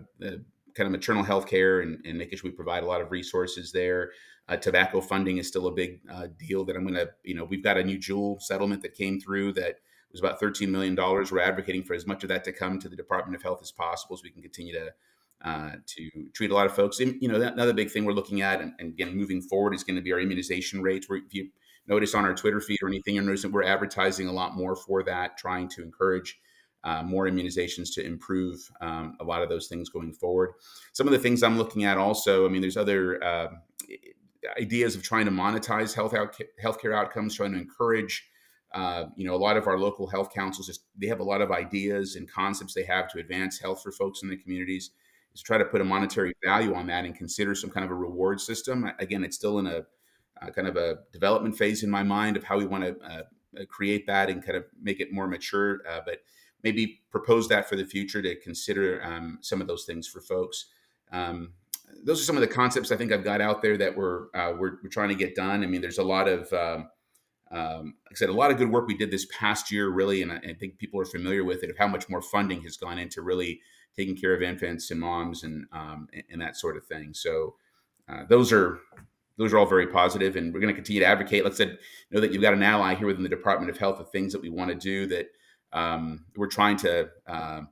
kind 0.74 0.86
of 0.86 0.90
maternal 0.90 1.22
health 1.22 1.46
care 1.46 1.80
and, 1.80 1.98
and, 2.04 2.18
making 2.18 2.38
sure 2.38 2.50
we 2.50 2.54
provide 2.54 2.82
a 2.82 2.86
lot 2.86 3.00
of 3.00 3.10
resources 3.10 3.72
there. 3.72 4.10
Uh, 4.48 4.56
tobacco 4.56 5.00
funding 5.00 5.38
is 5.38 5.48
still 5.48 5.66
a 5.66 5.72
big 5.72 6.00
uh, 6.12 6.26
deal 6.38 6.64
that 6.64 6.76
I'm 6.76 6.82
going 6.82 6.94
to, 6.94 7.10
you 7.24 7.34
know, 7.34 7.44
we've 7.44 7.62
got 7.62 7.76
a 7.76 7.84
new 7.84 7.98
Juul 7.98 8.40
settlement 8.40 8.82
that 8.82 8.94
came 8.94 9.20
through 9.20 9.52
that 9.54 9.76
was 10.12 10.20
about 10.20 10.40
$13 10.40 10.68
million. 10.68 10.96
We're 10.96 11.40
advocating 11.40 11.84
for 11.84 11.94
as 11.94 12.06
much 12.06 12.24
of 12.24 12.28
that 12.28 12.44
to 12.44 12.52
come 12.52 12.78
to 12.80 12.88
the 12.88 12.96
Department 12.96 13.36
of 13.36 13.42
Health 13.42 13.60
as 13.62 13.70
possible 13.70 14.16
so 14.16 14.22
we 14.24 14.30
can 14.30 14.42
continue 14.42 14.72
to 14.74 14.92
uh, 15.42 15.72
to 15.86 16.10
treat 16.34 16.50
a 16.50 16.54
lot 16.54 16.66
of 16.66 16.74
folks. 16.74 17.00
And, 17.00 17.16
you 17.22 17.26
know, 17.26 17.38
that, 17.38 17.54
another 17.54 17.72
big 17.72 17.90
thing 17.90 18.04
we're 18.04 18.12
looking 18.12 18.42
at, 18.42 18.60
and, 18.60 18.74
and 18.78 18.90
again, 18.90 19.16
moving 19.16 19.40
forward, 19.40 19.74
is 19.74 19.82
going 19.82 19.96
to 19.96 20.02
be 20.02 20.12
our 20.12 20.20
immunization 20.20 20.82
rates. 20.82 21.08
Where 21.08 21.18
if 21.18 21.32
you 21.32 21.48
notice 21.86 22.14
on 22.14 22.26
our 22.26 22.34
Twitter 22.34 22.60
feed 22.60 22.78
or 22.82 22.88
anything, 22.88 23.14
you're 23.14 23.24
noticing 23.24 23.50
we're 23.50 23.62
advertising 23.62 24.28
a 24.28 24.32
lot 24.32 24.54
more 24.54 24.76
for 24.76 25.02
that, 25.04 25.38
trying 25.38 25.68
to 25.70 25.82
encourage 25.82 26.38
uh, 26.84 27.02
more 27.02 27.26
immunizations 27.26 27.92
to 27.94 28.04
improve 28.04 28.70
um, 28.80 29.16
a 29.20 29.24
lot 29.24 29.42
of 29.42 29.48
those 29.48 29.68
things 29.68 29.88
going 29.88 30.12
forward. 30.12 30.52
Some 30.92 31.06
of 31.06 31.12
the 31.12 31.18
things 31.18 31.42
I'm 31.42 31.58
looking 31.58 31.84
at 31.84 31.98
also, 31.98 32.46
I 32.46 32.48
mean, 32.48 32.60
there's 32.60 32.76
other 32.76 33.22
uh, 33.22 33.48
ideas 34.58 34.94
of 34.94 35.02
trying 35.02 35.26
to 35.26 35.30
monetize 35.30 35.94
health 35.94 36.14
out, 36.14 36.36
healthcare 36.62 36.94
outcomes, 36.94 37.34
trying 37.34 37.52
to 37.52 37.58
encourage. 37.58 38.26
Uh, 38.72 39.06
you 39.16 39.26
know, 39.26 39.34
a 39.34 39.36
lot 39.36 39.56
of 39.56 39.66
our 39.66 39.76
local 39.76 40.06
health 40.06 40.32
councils 40.32 40.68
just 40.68 40.84
they 40.96 41.08
have 41.08 41.18
a 41.18 41.24
lot 41.24 41.40
of 41.40 41.50
ideas 41.50 42.14
and 42.14 42.30
concepts 42.30 42.72
they 42.72 42.84
have 42.84 43.10
to 43.10 43.18
advance 43.18 43.58
health 43.58 43.82
for 43.82 43.90
folks 43.90 44.22
in 44.22 44.28
the 44.28 44.36
communities. 44.36 44.90
Is 45.34 45.42
try 45.42 45.58
to 45.58 45.64
put 45.64 45.80
a 45.80 45.84
monetary 45.84 46.34
value 46.44 46.74
on 46.74 46.86
that 46.86 47.04
and 47.04 47.14
consider 47.14 47.54
some 47.54 47.70
kind 47.70 47.84
of 47.84 47.90
a 47.90 47.94
reward 47.94 48.40
system. 48.40 48.90
Again, 48.98 49.24
it's 49.24 49.36
still 49.36 49.58
in 49.58 49.66
a 49.66 49.82
uh, 50.40 50.50
kind 50.50 50.66
of 50.66 50.76
a 50.76 50.98
development 51.12 51.56
phase 51.56 51.82
in 51.82 51.90
my 51.90 52.02
mind 52.02 52.36
of 52.36 52.44
how 52.44 52.56
we 52.56 52.64
want 52.64 52.84
to 52.84 52.96
uh, 53.04 53.22
uh, 53.60 53.64
create 53.68 54.06
that 54.06 54.30
and 54.30 54.44
kind 54.44 54.56
of 54.56 54.64
make 54.80 55.00
it 55.00 55.12
more 55.12 55.26
mature, 55.26 55.80
but 56.06 56.22
maybe 56.62 57.02
propose 57.10 57.48
that 57.48 57.68
for 57.68 57.76
the 57.76 57.84
future 57.84 58.22
to 58.22 58.36
consider 58.36 59.02
um, 59.02 59.38
some 59.40 59.60
of 59.60 59.66
those 59.66 59.84
things 59.84 60.06
for 60.06 60.20
folks. 60.20 60.66
Um, 61.12 61.54
those 62.04 62.20
are 62.20 62.24
some 62.24 62.36
of 62.36 62.40
the 62.40 62.48
concepts 62.48 62.92
I 62.92 62.96
think 62.96 63.12
I've 63.12 63.24
got 63.24 63.40
out 63.40 63.62
there 63.62 63.76
that 63.76 63.96
we're, 63.96 64.26
uh, 64.34 64.52
we're, 64.56 64.78
we're 64.82 64.90
trying 64.90 65.08
to 65.08 65.14
get 65.14 65.34
done. 65.34 65.62
I 65.62 65.66
mean, 65.66 65.80
there's 65.80 65.98
a 65.98 66.04
lot 66.04 66.28
of 66.28 66.52
um, 66.52 66.88
um, 67.50 67.94
like 68.06 68.12
I 68.12 68.14
said, 68.14 68.28
a 68.28 68.32
lot 68.32 68.52
of 68.52 68.58
good 68.58 68.70
work 68.70 68.86
we 68.86 68.96
did 68.96 69.10
this 69.10 69.26
past 69.36 69.72
year, 69.72 69.88
really, 69.88 70.22
and 70.22 70.30
I, 70.30 70.36
I, 70.36 70.54
think 70.54 70.78
people 70.78 71.00
are 71.00 71.04
familiar 71.04 71.42
with 71.42 71.64
it 71.64 71.70
of 71.70 71.76
how 71.76 71.88
much 71.88 72.08
more 72.08 72.22
funding 72.22 72.62
has 72.62 72.76
gone 72.76 72.96
into 72.96 73.22
really 73.22 73.60
taking 73.96 74.16
care 74.16 74.34
of 74.34 74.42
infants 74.42 74.92
and 74.92 75.00
moms 75.00 75.42
and 75.42 75.66
um, 75.72 76.06
and, 76.30 76.40
that 76.40 76.56
sort 76.56 76.76
of 76.76 76.86
thing. 76.86 77.12
So 77.12 77.56
uh, 78.08 78.22
those 78.28 78.52
are 78.52 78.78
those 79.36 79.52
are 79.52 79.58
all 79.58 79.66
very 79.66 79.88
positive, 79.88 80.36
and 80.36 80.54
we're 80.54 80.60
going 80.60 80.72
to 80.72 80.78
continue 80.78 81.00
to 81.00 81.06
advocate. 81.06 81.42
Let's 81.42 81.56
say 81.56 81.76
know 82.12 82.20
that 82.20 82.32
you've 82.32 82.42
got 82.42 82.54
an 82.54 82.62
ally 82.62 82.94
here 82.94 83.08
within 83.08 83.24
the 83.24 83.28
Department 83.28 83.70
of 83.70 83.78
Health 83.78 83.98
of 83.98 84.10
things 84.10 84.32
that 84.32 84.42
we 84.42 84.48
want 84.48 84.70
to 84.70 84.76
do 84.76 85.06
that 85.06 85.26
um, 85.72 86.24
we're 86.36 86.46
trying 86.48 86.76
to. 86.78 87.08
Uh, 87.26 87.62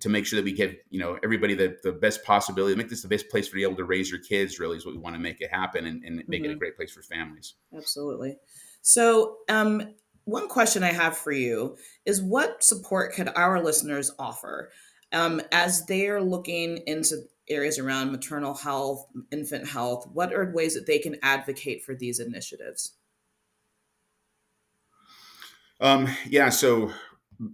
to 0.00 0.08
make 0.08 0.24
sure 0.24 0.38
that 0.38 0.44
we 0.44 0.52
give 0.52 0.74
you 0.88 0.98
know 0.98 1.18
everybody 1.22 1.52
the, 1.52 1.76
the 1.82 1.92
best 1.92 2.24
possibility 2.24 2.74
make 2.74 2.88
this 2.88 3.02
the 3.02 3.08
best 3.08 3.28
place 3.28 3.46
for 3.46 3.58
you 3.58 3.66
able 3.66 3.76
to 3.76 3.84
raise 3.84 4.10
your 4.10 4.20
kids 4.20 4.58
really 4.58 4.78
is 4.78 4.86
what 4.86 4.94
we 4.94 4.98
want 4.98 5.14
to 5.14 5.20
make 5.20 5.42
it 5.42 5.50
happen 5.50 5.84
and, 5.84 6.02
and 6.02 6.16
make 6.16 6.24
mm-hmm. 6.24 6.32
it 6.32 6.38
a 6.46 6.50
mm-hmm. 6.52 6.58
great 6.60 6.76
place 6.76 6.90
for 6.90 7.02
families 7.02 7.56
absolutely 7.76 8.38
so, 8.82 9.38
um, 9.48 9.94
one 10.24 10.48
question 10.48 10.82
I 10.82 10.92
have 10.92 11.16
for 11.16 11.32
you 11.32 11.76
is 12.04 12.20
what 12.20 12.62
support 12.62 13.14
could 13.14 13.28
our 13.34 13.62
listeners 13.62 14.10
offer 14.18 14.70
um, 15.12 15.40
as 15.52 15.86
they're 15.86 16.20
looking 16.20 16.78
into 16.86 17.22
areas 17.48 17.78
around 17.78 18.10
maternal 18.10 18.54
health, 18.54 19.06
infant 19.30 19.68
health? 19.68 20.08
What 20.12 20.32
are 20.32 20.52
ways 20.52 20.74
that 20.74 20.86
they 20.86 20.98
can 20.98 21.16
advocate 21.22 21.84
for 21.84 21.94
these 21.94 22.18
initiatives? 22.18 22.92
Um, 25.80 26.08
yeah, 26.28 26.48
so 26.50 26.92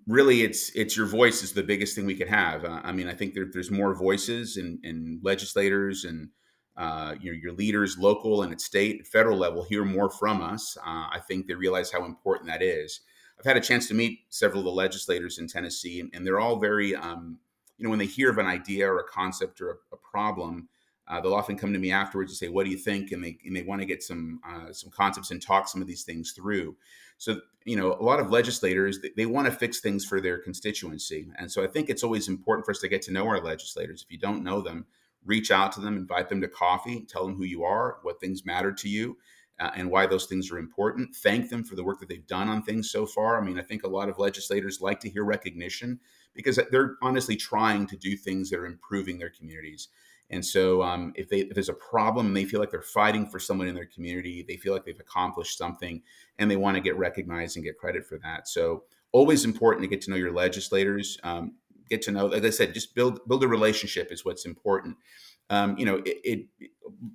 really, 0.07 0.43
it's 0.43 0.71
it's 0.75 0.97
your 0.97 1.07
voice 1.07 1.43
is 1.43 1.53
the 1.53 1.63
biggest 1.63 1.95
thing 1.95 2.07
we 2.07 2.15
could 2.15 2.29
have. 2.29 2.65
Uh, 2.65 2.81
I 2.83 2.93
mean, 2.93 3.09
I 3.09 3.15
think 3.15 3.35
there, 3.35 3.47
there's 3.53 3.71
more 3.71 3.95
voices 3.95 4.57
and, 4.57 4.79
and 4.85 5.21
legislators 5.23 6.05
and 6.05 6.31
uh, 6.77 7.15
your, 7.21 7.35
your 7.35 7.53
leaders, 7.53 7.99
local 7.99 8.43
and 8.43 8.53
at 8.53 8.61
state 8.61 9.07
federal 9.07 9.37
level, 9.37 9.65
hear 9.65 9.85
more 9.85 10.11
from 10.11 10.41
us. 10.41 10.77
Uh, 10.79 11.09
I 11.11 11.21
think 11.27 11.47
they 11.47 11.55
realize 11.55 11.91
how 11.91 12.05
important 12.05 12.49
that 12.49 12.63
is. 12.63 13.01
I've 13.39 13.47
had 13.47 13.57
a 13.57 13.61
chance 13.61 13.89
to 13.89 13.95
meet 13.95 14.21
several 14.31 14.61
of 14.61 14.65
the 14.65 14.71
legislators 14.71 15.39
in 15.39 15.49
Tennessee, 15.49 16.01
and, 16.01 16.11
and 16.13 16.27
they're 16.27 16.41
all 16.41 16.59
very, 16.59 16.95
um, 16.95 17.39
you 17.77 17.85
know, 17.85 17.91
when 17.91 17.99
they 17.99 18.07
hear 18.07 18.31
of 18.31 18.39
an 18.39 18.47
idea 18.47 18.91
or 18.91 18.99
a 18.99 19.05
concept 19.05 19.61
or 19.61 19.71
a, 19.71 19.75
a 19.93 19.97
problem, 19.97 20.69
uh, 21.09 21.21
they'll 21.21 21.35
often 21.35 21.57
come 21.57 21.73
to 21.73 21.79
me 21.79 21.91
afterwards 21.91 22.31
and 22.31 22.37
say, 22.37 22.49
"What 22.49 22.65
do 22.65 22.71
you 22.71 22.77
think?" 22.77 23.13
and 23.13 23.25
they 23.25 23.39
and 23.45 23.57
they 23.57 23.63
want 23.63 23.81
to 23.81 23.87
get 23.87 24.03
some 24.03 24.41
uh, 24.47 24.73
some 24.73 24.91
concepts 24.91 25.31
and 25.31 25.41
talk 25.41 25.69
some 25.69 25.81
of 25.81 25.89
these 25.89 26.05
things 26.05 26.33
through. 26.33 26.77
So 27.17 27.41
you 27.65 27.77
know, 27.77 27.95
a 27.95 28.03
lot 28.03 28.21
of 28.21 28.31
legislators 28.31 29.01
they, 29.01 29.11
they 29.17 29.27
want 29.27 29.47
to 29.47 29.53
fix 29.53 29.81
things 29.81 30.05
for 30.05 30.21
their 30.21 30.39
constituency, 30.39 31.29
and 31.39 31.51
so 31.51 31.63
I 31.63 31.67
think 31.67 31.89
it's 31.89 32.03
always 32.03 32.29
important 32.29 32.67
for 32.67 32.73
us 32.73 32.81
to 32.81 32.89
get 32.89 33.03
to 33.03 33.13
know 33.13 33.27
our 33.27 33.41
legislators. 33.41 34.03
If 34.03 34.13
you 34.13 34.19
don't 34.19 34.45
know 34.45 34.61
them, 34.61 34.87
reach 35.25 35.51
out 35.51 35.73
to 35.73 35.81
them, 35.81 35.97
invite 35.97 36.29
them 36.29 36.41
to 36.43 36.49
coffee, 36.49 37.05
tell 37.09 37.25
them 37.25 37.37
who 37.37 37.45
you 37.45 37.65
are, 37.65 37.99
what 38.03 38.21
things 38.21 38.45
matter 38.45 38.73
to 38.73 38.89
you, 38.89 39.17
uh, 39.61 39.71
and 39.75 39.91
why 39.91 40.07
those 40.07 40.27
things 40.27 40.51
are 40.51 40.59
important. 40.59 41.15
Thank 41.17 41.51
them 41.51 41.65
for 41.65 41.75
the 41.75 41.85
work 41.85 42.01
that 42.01 42.09
they've 42.09 42.27
done 42.27 42.49
on 42.49 42.63
things 42.63 42.91
so 42.91 43.07
far. 43.07 43.41
I 43.41 43.45
mean, 43.45 43.59
I 43.59 43.63
think 43.63 43.83
a 43.83 43.89
lot 43.89 44.09
of 44.09 44.19
legislators 44.19 44.81
like 44.81 45.01
to 45.01 45.11
hear 45.11 45.25
recognition 45.25 46.01
because 46.35 46.61
they're 46.71 46.97
honestly 47.03 47.37
trying 47.37 47.87
to 47.89 47.97
do 47.97 48.17
things 48.17 48.51
that 48.51 48.59
are 48.59 48.67
improving 48.67 49.19
their 49.19 49.31
communities. 49.31 49.89
And 50.31 50.45
so, 50.45 50.83
um, 50.83 51.13
if, 51.17 51.29
they, 51.29 51.41
if 51.41 51.55
there's 51.55 51.71
a 51.71 51.75
problem 51.75 52.27
and 52.27 52.37
they 52.37 52.45
feel 52.45 52.61
like 52.61 52.71
they're 52.71 52.83
fighting 52.83 53.27
for 53.27 53.39
someone 53.39 53.67
in 53.67 53.75
their 53.75 53.87
community, 53.87 54.45
they 54.47 54.57
feel 54.57 54.75
like 54.75 54.85
they've 54.85 55.01
accomplished 55.01 55.57
something, 55.57 56.03
and 56.39 56.51
they 56.51 56.57
want 56.57 56.77
to 56.77 56.83
get 56.83 56.99
recognized 56.99 57.57
and 57.57 57.65
get 57.65 57.79
credit 57.79 58.07
for 58.07 58.19
that. 58.19 58.47
So, 58.47 58.85
always 59.13 59.45
important 59.45 59.83
to 59.83 59.89
get 59.89 60.03
to 60.03 60.11
know 60.11 60.17
your 60.17 60.33
legislators. 60.33 61.19
Um, 61.23 61.55
get 61.89 62.03
to 62.03 62.11
know, 62.11 62.27
like 62.27 62.45
I 62.45 62.51
said, 62.51 62.75
just 62.75 62.95
build 62.95 63.27
build 63.27 63.43
a 63.43 63.49
relationship 63.49 64.13
is 64.13 64.25
what's 64.25 64.45
important. 64.45 64.97
Um, 65.51 65.79
you 65.79 65.87
know, 65.87 65.97
it, 66.05 66.19
it, 66.25 66.47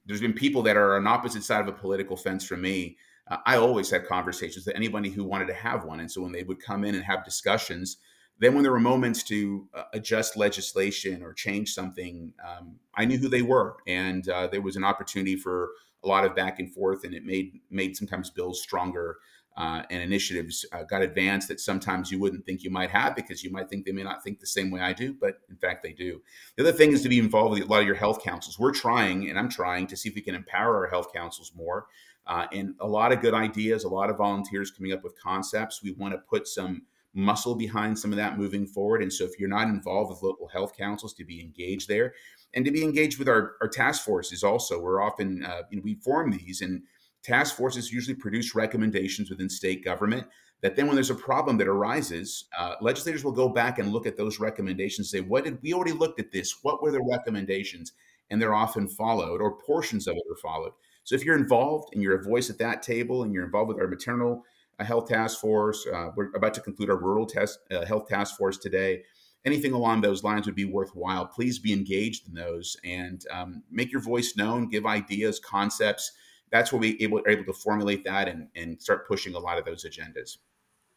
there's 0.05 0.21
been 0.21 0.33
people 0.33 0.63
that 0.63 0.75
are 0.75 0.95
on 0.95 1.05
opposite 1.05 1.43
side 1.43 1.61
of 1.61 1.67
a 1.67 1.77
political 1.77 2.17
fence 2.17 2.43
from 2.43 2.61
me. 2.61 2.97
Uh, 3.29 3.37
I 3.45 3.57
always 3.57 3.89
had 3.89 4.05
conversations 4.07 4.65
with 4.65 4.75
anybody 4.75 5.09
who 5.09 5.23
wanted 5.23 5.47
to 5.47 5.53
have 5.53 5.85
one, 5.85 5.99
and 5.99 6.11
so 6.11 6.21
when 6.21 6.31
they 6.31 6.43
would 6.43 6.61
come 6.61 6.83
in 6.83 6.95
and 6.95 7.03
have 7.03 7.23
discussions, 7.23 7.97
then 8.39 8.53
when 8.53 8.63
there 8.63 8.71
were 8.71 8.79
moments 8.79 9.23
to 9.23 9.67
uh, 9.73 9.83
adjust 9.93 10.35
legislation 10.35 11.23
or 11.23 11.33
change 11.33 11.73
something, 11.73 12.33
um, 12.45 12.77
I 12.95 13.05
knew 13.05 13.17
who 13.17 13.29
they 13.29 13.41
were, 13.41 13.77
and 13.87 14.27
uh, 14.27 14.47
there 14.47 14.61
was 14.61 14.75
an 14.75 14.83
opportunity 14.83 15.35
for 15.35 15.69
a 16.03 16.07
lot 16.07 16.25
of 16.25 16.35
back 16.35 16.59
and 16.59 16.73
forth, 16.73 17.03
and 17.03 17.13
it 17.13 17.23
made 17.23 17.61
made 17.69 17.95
sometimes 17.95 18.29
bills 18.29 18.61
stronger 18.61 19.17
uh, 19.55 19.83
and 19.89 20.01
initiatives 20.01 20.65
uh, 20.71 20.83
got 20.83 21.01
advanced 21.01 21.47
that 21.47 21.59
sometimes 21.59 22.11
you 22.11 22.19
wouldn't 22.19 22.45
think 22.45 22.63
you 22.63 22.71
might 22.71 22.89
have 22.89 23.15
because 23.15 23.43
you 23.43 23.51
might 23.51 23.69
think 23.69 23.85
they 23.85 23.91
may 23.91 24.03
not 24.03 24.23
think 24.23 24.39
the 24.39 24.47
same 24.47 24.71
way 24.71 24.81
I 24.81 24.93
do, 24.93 25.13
but 25.13 25.39
in 25.49 25.55
fact 25.57 25.83
they 25.83 25.93
do. 25.93 26.21
The 26.57 26.63
other 26.63 26.71
thing 26.71 26.91
is 26.91 27.03
to 27.03 27.09
be 27.09 27.19
involved 27.19 27.53
with 27.53 27.67
a 27.67 27.71
lot 27.71 27.81
of 27.81 27.85
your 27.85 27.95
health 27.95 28.23
councils. 28.23 28.57
We're 28.57 28.73
trying, 28.73 29.29
and 29.29 29.37
I'm 29.37 29.49
trying 29.49 29.87
to 29.87 29.97
see 29.97 30.09
if 30.09 30.15
we 30.15 30.21
can 30.21 30.35
empower 30.35 30.77
our 30.77 30.87
health 30.87 31.13
councils 31.13 31.51
more. 31.55 31.85
Uh, 32.25 32.47
and 32.51 32.73
a 32.79 32.87
lot 32.87 33.11
of 33.11 33.21
good 33.21 33.33
ideas, 33.33 33.83
a 33.83 33.89
lot 33.89 34.09
of 34.09 34.17
volunteers 34.17 34.71
coming 34.71 34.93
up 34.93 35.03
with 35.03 35.19
concepts. 35.21 35.83
We 35.83 35.91
want 35.91 36.13
to 36.13 36.17
put 36.17 36.47
some 36.47 36.83
muscle 37.13 37.55
behind 37.55 37.97
some 37.97 38.11
of 38.11 38.17
that 38.17 38.37
moving 38.37 38.65
forward. 38.65 39.01
And 39.01 39.13
so 39.13 39.23
if 39.23 39.39
you're 39.39 39.49
not 39.49 39.67
involved 39.67 40.09
with 40.09 40.23
local 40.23 40.47
health 40.47 40.75
councils, 40.75 41.13
to 41.13 41.25
be 41.25 41.41
engaged 41.41 41.87
there 41.87 42.13
and 42.53 42.65
to 42.65 42.71
be 42.71 42.83
engaged 42.83 43.19
with 43.19 43.29
our, 43.29 43.53
our 43.61 43.67
task 43.67 44.03
forces 44.03 44.43
also. 44.43 44.79
We're 44.79 45.01
often, 45.01 45.45
uh, 45.45 45.63
you 45.69 45.77
know, 45.77 45.83
we 45.83 45.95
form 45.95 46.31
these 46.31 46.61
and 46.61 46.83
Task 47.23 47.55
forces 47.55 47.91
usually 47.91 48.15
produce 48.15 48.53
recommendations 48.53 49.29
within 49.29 49.49
state 49.49 49.83
government 49.83 50.27
that 50.61 50.75
then 50.75 50.87
when 50.87 50.95
there's 50.95 51.09
a 51.09 51.15
problem 51.15 51.57
that 51.57 51.67
arises, 51.67 52.45
uh, 52.57 52.75
legislators 52.81 53.23
will 53.23 53.31
go 53.31 53.47
back 53.47 53.79
and 53.79 53.91
look 53.91 54.05
at 54.05 54.17
those 54.17 54.39
recommendations, 54.39 55.09
say, 55.09 55.21
what 55.21 55.45
did 55.45 55.61
we 55.61 55.73
already 55.73 55.93
looked 55.93 56.19
at 56.19 56.31
this? 56.31 56.57
What 56.63 56.81
were 56.81 56.91
the 56.91 57.01
recommendations? 57.01 57.93
And 58.29 58.41
they're 58.41 58.53
often 58.53 58.87
followed 58.87 59.41
or 59.41 59.57
portions 59.57 60.07
of 60.07 60.15
it 60.15 60.23
are 60.29 60.35
followed. 60.35 60.73
So 61.05 61.15
if 61.15 61.23
you're 61.23 61.37
involved 61.37 61.93
and 61.93 62.01
you're 62.01 62.19
a 62.19 62.23
voice 62.23 62.49
at 62.49 62.57
that 62.59 62.81
table 62.81 63.23
and 63.23 63.33
you're 63.33 63.45
involved 63.45 63.69
with 63.69 63.79
our 63.79 63.87
maternal 63.87 64.43
uh, 64.83 64.85
health 64.85 65.07
task 65.07 65.39
force, 65.39 65.87
uh, 65.87 66.09
we're 66.15 66.29
about 66.35 66.53
to 66.53 66.61
conclude 66.61 66.89
our 66.89 66.97
rural 66.97 67.25
test, 67.25 67.59
uh, 67.71 67.85
health 67.85 68.07
task 68.07 68.37
force 68.37 68.57
today. 68.57 69.03
Anything 69.45 69.73
along 69.73 70.01
those 70.01 70.23
lines 70.23 70.45
would 70.45 70.55
be 70.55 70.65
worthwhile. 70.65 71.25
Please 71.25 71.59
be 71.59 71.73
engaged 71.73 72.27
in 72.27 72.33
those 72.33 72.77
and 72.83 73.25
um, 73.31 73.63
make 73.69 73.91
your 73.91 74.01
voice 74.01 74.35
known, 74.37 74.69
give 74.69 74.85
ideas, 74.85 75.39
concepts 75.39 76.11
that's 76.53 76.71
where 76.71 76.79
we 76.79 76.95
able, 77.01 77.19
are 77.19 77.29
able 77.29 77.45
to 77.45 77.53
formulate 77.53 78.03
that 78.05 78.27
and, 78.27 78.47
and 78.55 78.79
start 78.79 79.07
pushing 79.07 79.33
a 79.33 79.39
lot 79.39 79.57
of 79.57 79.65
those 79.65 79.83
agendas. 79.83 80.37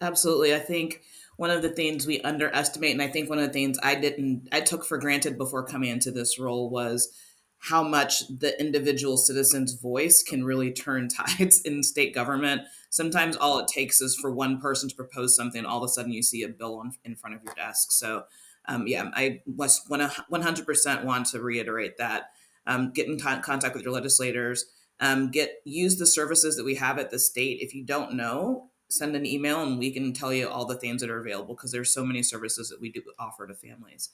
Absolutely. 0.03 0.55
I 0.55 0.59
think 0.59 1.01
one 1.39 1.51
of 1.51 1.63
the 1.63 1.71
things 1.71 2.07
we 2.07 2.21
underestimate, 2.21 2.93
and 2.93 3.01
I 3.01 3.09
think 3.09 3.31
one 3.31 3.39
of 3.39 3.47
the 3.47 3.53
things 3.55 3.79
I 3.83 3.95
didn't, 3.95 4.49
I 4.53 4.61
took 4.61 4.85
for 4.85 4.99
granted 4.99 5.39
before 5.39 5.65
coming 5.65 5.89
into 5.89 6.11
this 6.11 6.39
role 6.39 6.69
was 6.69 7.11
how 7.59 7.83
much 7.83 8.29
the 8.29 8.59
individual 8.61 9.17
citizen's 9.17 9.75
voice 9.75 10.23
can 10.23 10.45
really 10.45 10.73
turn 10.73 11.09
tides 11.39 11.63
in 11.63 11.83
state 11.83 12.15
government. 12.15 12.63
Sometimes 12.91 13.37
all 13.37 13.59
it 13.59 13.69
takes 13.69 14.01
is 14.01 14.17
for 14.17 14.31
one 14.31 14.61
person 14.61 14.89
to 14.89 14.95
propose 14.95 15.35
something, 15.35 15.65
all 15.65 15.83
of 15.83 15.85
a 15.85 15.89
sudden 15.89 16.13
you 16.13 16.23
see 16.23 16.43
a 16.43 16.49
bill 16.49 16.79
on, 16.79 16.93
in 17.05 17.17
front 17.17 17.37
of 17.37 17.43
your 17.43 17.55
desk. 17.55 17.93
So, 17.93 18.25
um, 18.69 18.87
yeah, 18.87 19.11
I 19.15 19.43
was 19.47 19.83
100% 19.89 21.05
want 21.05 21.27
to 21.27 21.41
reiterate 21.41 21.99
that. 21.99 22.31
Um, 22.67 22.93
get 22.93 23.07
in 23.07 23.19
contact 23.19 23.75
with 23.75 23.85
your 23.85 23.93
legislators 23.93 24.67
um, 25.01 25.31
get 25.31 25.61
use 25.65 25.97
the 25.97 26.07
services 26.07 26.57
that 26.57 26.65
we 26.65 26.77
have 26.77 26.99
at 26.99 27.11
the 27.11 27.19
state. 27.19 27.59
If 27.61 27.75
you 27.75 27.85
don't 27.85 28.15
know, 28.15 28.71
send 28.89 29.17
an 29.17 29.27
email 29.27 29.63
and 29.63 29.79
we 29.79 29.91
can 29.91 30.13
tell 30.13 30.33
you 30.33 30.49
all 30.49 30.65
the 30.65 30.79
things 30.79 31.01
that 31.01 31.11
are 31.11 31.21
available 31.21 31.55
because 31.55 31.73
there's 31.73 31.93
so 31.93 32.05
many 32.05 32.23
services 32.23 32.69
that 32.69 32.81
we 32.81 32.91
do 32.91 33.03
offer 33.19 33.47
to 33.47 33.55
families. 33.55 34.11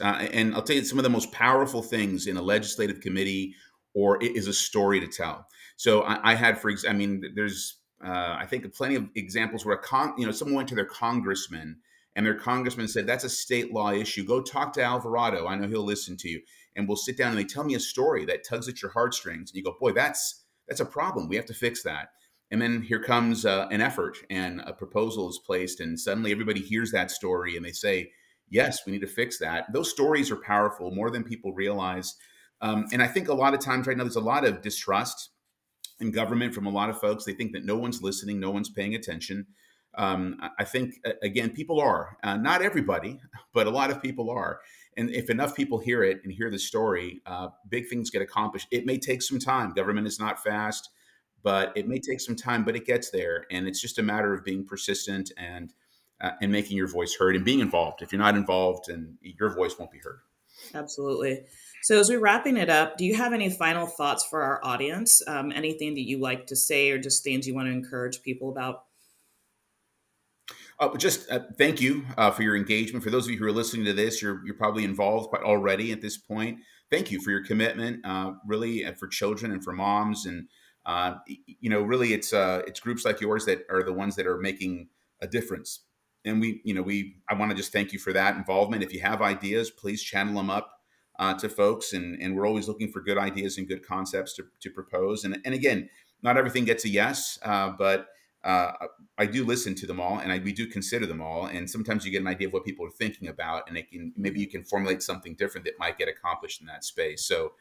Uh, 0.00 0.28
and 0.32 0.54
I'll 0.54 0.62
tell 0.62 0.76
you 0.76 0.84
some 0.84 0.98
of 0.98 1.04
the 1.04 1.10
most 1.10 1.32
powerful 1.32 1.82
things 1.82 2.26
in 2.26 2.36
a 2.36 2.42
legislative 2.42 3.00
committee 3.00 3.54
or 3.94 4.22
it 4.22 4.36
is 4.36 4.46
a 4.46 4.52
story 4.52 5.00
to 5.00 5.06
tell. 5.06 5.46
So 5.76 6.02
I, 6.02 6.32
I 6.32 6.34
had, 6.34 6.58
for 6.58 6.70
example, 6.70 6.94
I 6.94 6.98
mean, 6.98 7.22
there's 7.34 7.78
uh, 8.04 8.36
I 8.38 8.46
think 8.46 8.72
plenty 8.74 8.96
of 8.96 9.08
examples 9.14 9.64
where 9.64 9.76
a 9.76 9.82
con, 9.82 10.14
you 10.18 10.26
know, 10.26 10.32
someone 10.32 10.56
went 10.56 10.68
to 10.70 10.74
their 10.74 10.84
congressman 10.84 11.78
and 12.16 12.26
their 12.26 12.34
congressman 12.34 12.88
said, 12.88 13.06
That's 13.06 13.24
a 13.24 13.28
state 13.28 13.72
law 13.72 13.92
issue. 13.92 14.24
Go 14.24 14.42
talk 14.42 14.72
to 14.74 14.82
Alvarado. 14.82 15.46
I 15.46 15.54
know 15.54 15.68
he'll 15.68 15.84
listen 15.84 16.16
to 16.18 16.28
you. 16.28 16.40
And 16.74 16.88
we'll 16.88 16.96
sit 16.96 17.18
down 17.18 17.30
and 17.30 17.38
they 17.38 17.44
tell 17.44 17.64
me 17.64 17.74
a 17.74 17.80
story 17.80 18.24
that 18.24 18.44
tugs 18.48 18.68
at 18.68 18.82
your 18.82 18.90
heartstrings. 18.90 19.50
And 19.50 19.56
you 19.56 19.62
go, 19.62 19.76
Boy, 19.78 19.92
that's 19.92 20.44
that's 20.68 20.80
a 20.80 20.86
problem. 20.86 21.28
We 21.28 21.36
have 21.36 21.46
to 21.46 21.54
fix 21.54 21.82
that. 21.82 22.08
And 22.50 22.60
then 22.60 22.82
here 22.82 23.02
comes 23.02 23.46
uh, 23.46 23.68
an 23.70 23.80
effort 23.80 24.18
and 24.28 24.60
a 24.66 24.72
proposal 24.74 25.28
is 25.30 25.40
placed, 25.44 25.80
and 25.80 25.98
suddenly 25.98 26.32
everybody 26.32 26.60
hears 26.60 26.90
that 26.90 27.10
story 27.10 27.56
and 27.56 27.64
they 27.64 27.72
say, 27.72 28.10
Yes, 28.52 28.84
we 28.84 28.92
need 28.92 29.00
to 29.00 29.06
fix 29.06 29.38
that. 29.38 29.72
Those 29.72 29.90
stories 29.90 30.30
are 30.30 30.36
powerful 30.36 30.90
more 30.90 31.10
than 31.10 31.24
people 31.24 31.54
realize. 31.54 32.14
Um, 32.60 32.84
and 32.92 33.02
I 33.02 33.06
think 33.06 33.28
a 33.28 33.34
lot 33.34 33.54
of 33.54 33.60
times 33.60 33.86
right 33.86 33.96
now, 33.96 34.04
there's 34.04 34.16
a 34.16 34.20
lot 34.20 34.44
of 34.44 34.60
distrust 34.60 35.30
in 36.00 36.10
government 36.10 36.54
from 36.54 36.66
a 36.66 36.70
lot 36.70 36.90
of 36.90 37.00
folks. 37.00 37.24
They 37.24 37.32
think 37.32 37.52
that 37.52 37.64
no 37.64 37.78
one's 37.78 38.02
listening, 38.02 38.38
no 38.38 38.50
one's 38.50 38.68
paying 38.68 38.94
attention. 38.94 39.46
Um, 39.96 40.36
I 40.58 40.64
think 40.64 40.94
again, 41.22 41.50
people 41.50 41.80
are 41.80 42.18
uh, 42.22 42.36
not 42.36 42.60
everybody, 42.60 43.18
but 43.54 43.66
a 43.66 43.70
lot 43.70 43.90
of 43.90 44.02
people 44.02 44.30
are, 44.30 44.60
and 44.98 45.08
if 45.10 45.30
enough 45.30 45.56
people 45.56 45.78
hear 45.78 46.02
it 46.02 46.20
and 46.22 46.30
hear 46.30 46.50
the 46.50 46.58
story, 46.58 47.22
uh, 47.24 47.48
big 47.70 47.88
things 47.88 48.10
get 48.10 48.20
accomplished. 48.20 48.68
It 48.70 48.84
may 48.84 48.98
take 48.98 49.22
some 49.22 49.38
time. 49.38 49.72
Government 49.72 50.06
is 50.06 50.20
not 50.20 50.42
fast, 50.42 50.90
but 51.42 51.72
it 51.74 51.88
may 51.88 51.98
take 51.98 52.20
some 52.20 52.36
time, 52.36 52.64
but 52.64 52.76
it 52.76 52.84
gets 52.84 53.10
there. 53.10 53.46
And 53.50 53.66
it's 53.66 53.80
just 53.80 53.98
a 53.98 54.02
matter 54.02 54.34
of 54.34 54.44
being 54.44 54.66
persistent 54.66 55.32
and 55.38 55.72
uh, 56.22 56.30
and 56.40 56.52
making 56.52 56.76
your 56.76 56.88
voice 56.88 57.16
heard 57.18 57.36
and 57.36 57.44
being 57.44 57.60
involved. 57.60 58.00
If 58.00 58.12
you're 58.12 58.20
not 58.20 58.36
involved, 58.36 58.88
and 58.88 59.18
your 59.22 59.54
voice 59.54 59.78
won't 59.78 59.90
be 59.90 59.98
heard. 59.98 60.20
Absolutely. 60.74 61.40
So, 61.82 61.98
as 61.98 62.08
we're 62.08 62.20
wrapping 62.20 62.56
it 62.56 62.70
up, 62.70 62.96
do 62.96 63.04
you 63.04 63.16
have 63.16 63.32
any 63.32 63.50
final 63.50 63.86
thoughts 63.86 64.24
for 64.24 64.42
our 64.42 64.64
audience? 64.64 65.20
Um, 65.26 65.50
anything 65.52 65.94
that 65.94 66.06
you 66.06 66.20
like 66.20 66.46
to 66.46 66.56
say, 66.56 66.90
or 66.90 66.98
just 66.98 67.24
things 67.24 67.46
you 67.46 67.54
want 67.54 67.66
to 67.66 67.72
encourage 67.72 68.22
people 68.22 68.50
about? 68.50 68.84
Uh, 70.78 70.96
just 70.96 71.30
uh, 71.30 71.40
thank 71.58 71.80
you 71.80 72.04
uh, 72.16 72.30
for 72.30 72.42
your 72.42 72.56
engagement. 72.56 73.04
For 73.04 73.10
those 73.10 73.26
of 73.26 73.32
you 73.32 73.38
who 73.38 73.44
are 73.46 73.52
listening 73.52 73.84
to 73.86 73.92
this, 73.92 74.22
you're 74.22 74.44
you're 74.44 74.54
probably 74.54 74.84
involved 74.84 75.28
quite 75.28 75.42
already 75.42 75.92
at 75.92 76.00
this 76.00 76.16
point. 76.16 76.58
Thank 76.90 77.10
you 77.10 77.20
for 77.20 77.30
your 77.30 77.44
commitment, 77.44 78.04
uh, 78.04 78.32
really, 78.46 78.84
and 78.84 78.96
for 78.98 79.08
children 79.08 79.50
and 79.50 79.64
for 79.64 79.72
moms, 79.72 80.26
and 80.26 80.48
uh, 80.84 81.14
you 81.26 81.70
know, 81.70 81.82
really, 81.82 82.12
it's 82.12 82.32
uh, 82.32 82.62
it's 82.66 82.80
groups 82.80 83.04
like 83.04 83.20
yours 83.20 83.44
that 83.46 83.64
are 83.70 83.82
the 83.82 83.92
ones 83.92 84.16
that 84.16 84.26
are 84.26 84.38
making 84.38 84.88
a 85.20 85.26
difference. 85.26 85.80
And 86.24 86.40
we, 86.40 86.60
you 86.64 86.74
know, 86.74 86.82
we 86.82 87.16
I 87.28 87.34
want 87.34 87.50
to 87.50 87.56
just 87.56 87.72
thank 87.72 87.92
you 87.92 87.98
for 87.98 88.12
that 88.12 88.36
involvement. 88.36 88.82
If 88.82 88.92
you 88.92 89.00
have 89.00 89.22
ideas, 89.22 89.70
please 89.70 90.02
channel 90.02 90.34
them 90.34 90.50
up 90.50 90.70
to 91.38 91.48
folks, 91.48 91.92
and 91.92 92.20
and 92.22 92.36
we're 92.36 92.46
always 92.46 92.68
looking 92.68 92.90
for 92.90 93.00
good 93.00 93.18
ideas 93.18 93.58
and 93.58 93.68
good 93.68 93.86
concepts 93.86 94.34
to 94.34 94.44
to 94.60 94.70
propose. 94.70 95.24
And 95.24 95.38
and 95.44 95.54
again, 95.54 95.88
not 96.22 96.36
everything 96.36 96.64
gets 96.64 96.84
a 96.84 96.88
yes, 96.88 97.38
but 97.44 98.08
uh, 98.44 98.72
I 99.18 99.26
do 99.26 99.44
listen 99.44 99.74
to 99.76 99.86
them 99.86 100.00
all, 100.00 100.18
and 100.18 100.32
I, 100.32 100.38
we 100.38 100.52
do 100.52 100.66
consider 100.66 101.06
them 101.06 101.20
all. 101.20 101.46
And 101.46 101.70
sometimes 101.70 102.04
you 102.04 102.10
get 102.10 102.22
an 102.22 102.26
idea 102.26 102.48
of 102.48 102.52
what 102.52 102.64
people 102.64 102.84
are 102.84 102.90
thinking 102.90 103.28
about, 103.28 103.68
and 103.68 103.76
it 103.76 103.90
can 103.90 104.12
maybe 104.16 104.40
you 104.40 104.48
can 104.48 104.64
formulate 104.64 105.02
something 105.02 105.34
different 105.34 105.64
that 105.66 105.74
might 105.78 105.98
get 105.98 106.08
accomplished 106.08 106.60
in 106.60 106.66
that 106.66 106.84
space. 106.84 107.24
So, 107.24 107.52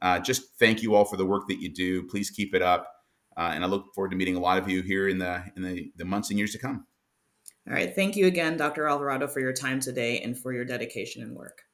uh, 0.00 0.20
just 0.20 0.56
thank 0.58 0.82
you 0.82 0.94
all 0.94 1.04
for 1.04 1.16
the 1.16 1.26
work 1.26 1.48
that 1.48 1.60
you 1.60 1.68
do. 1.68 2.04
Please 2.04 2.30
keep 2.30 2.54
it 2.54 2.62
up, 2.62 2.88
uh, 3.36 3.50
and 3.52 3.64
I 3.64 3.66
look 3.66 3.92
forward 3.94 4.10
to 4.10 4.16
meeting 4.16 4.36
a 4.36 4.40
lot 4.40 4.58
of 4.58 4.68
you 4.68 4.82
here 4.82 5.08
in 5.08 5.18
the 5.18 5.42
in 5.56 5.62
the, 5.62 5.90
the 5.96 6.04
months 6.04 6.30
and 6.30 6.38
years 6.38 6.52
to 6.52 6.58
come. 6.58 6.86
All 7.68 7.74
right, 7.74 7.94
thank 7.94 8.16
you 8.16 8.26
again, 8.26 8.56
Dr. 8.56 8.88
Alvarado, 8.88 9.28
for 9.28 9.40
your 9.40 9.52
time 9.52 9.78
today 9.78 10.20
and 10.20 10.38
for 10.38 10.54
your 10.54 10.64
dedication 10.64 11.22
and 11.22 11.36
work. 11.36 11.64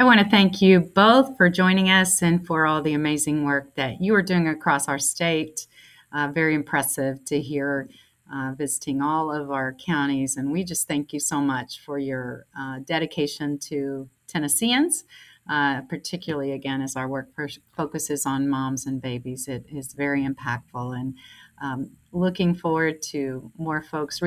I 0.00 0.04
want 0.04 0.18
to 0.18 0.28
thank 0.28 0.60
you 0.60 0.80
both 0.80 1.36
for 1.36 1.48
joining 1.48 1.88
us 1.88 2.22
and 2.22 2.44
for 2.44 2.66
all 2.66 2.82
the 2.82 2.94
amazing 2.94 3.44
work 3.44 3.76
that 3.76 4.00
you 4.00 4.12
are 4.16 4.22
doing 4.22 4.48
across 4.48 4.88
our 4.88 4.98
state. 4.98 5.68
Uh, 6.12 6.32
very 6.34 6.56
impressive 6.56 7.24
to 7.26 7.40
hear 7.40 7.88
uh, 8.32 8.52
visiting 8.56 9.00
all 9.00 9.30
of 9.30 9.52
our 9.52 9.72
counties. 9.74 10.36
And 10.36 10.50
we 10.50 10.64
just 10.64 10.88
thank 10.88 11.12
you 11.12 11.20
so 11.20 11.40
much 11.40 11.78
for 11.84 12.00
your 12.00 12.46
uh, 12.58 12.80
dedication 12.80 13.58
to 13.60 14.08
Tennesseans, 14.26 15.04
uh, 15.48 15.82
particularly 15.82 16.50
again 16.50 16.82
as 16.82 16.96
our 16.96 17.06
work 17.06 17.28
focuses 17.76 18.26
on 18.26 18.48
moms 18.48 18.86
and 18.86 19.00
babies. 19.00 19.46
It 19.46 19.66
is 19.70 19.92
very 19.92 20.26
impactful 20.26 20.98
and 20.98 21.14
um, 21.62 21.90
looking 22.12 22.54
forward 22.54 23.02
to 23.02 23.50
more 23.58 23.82
folks. 23.82 24.22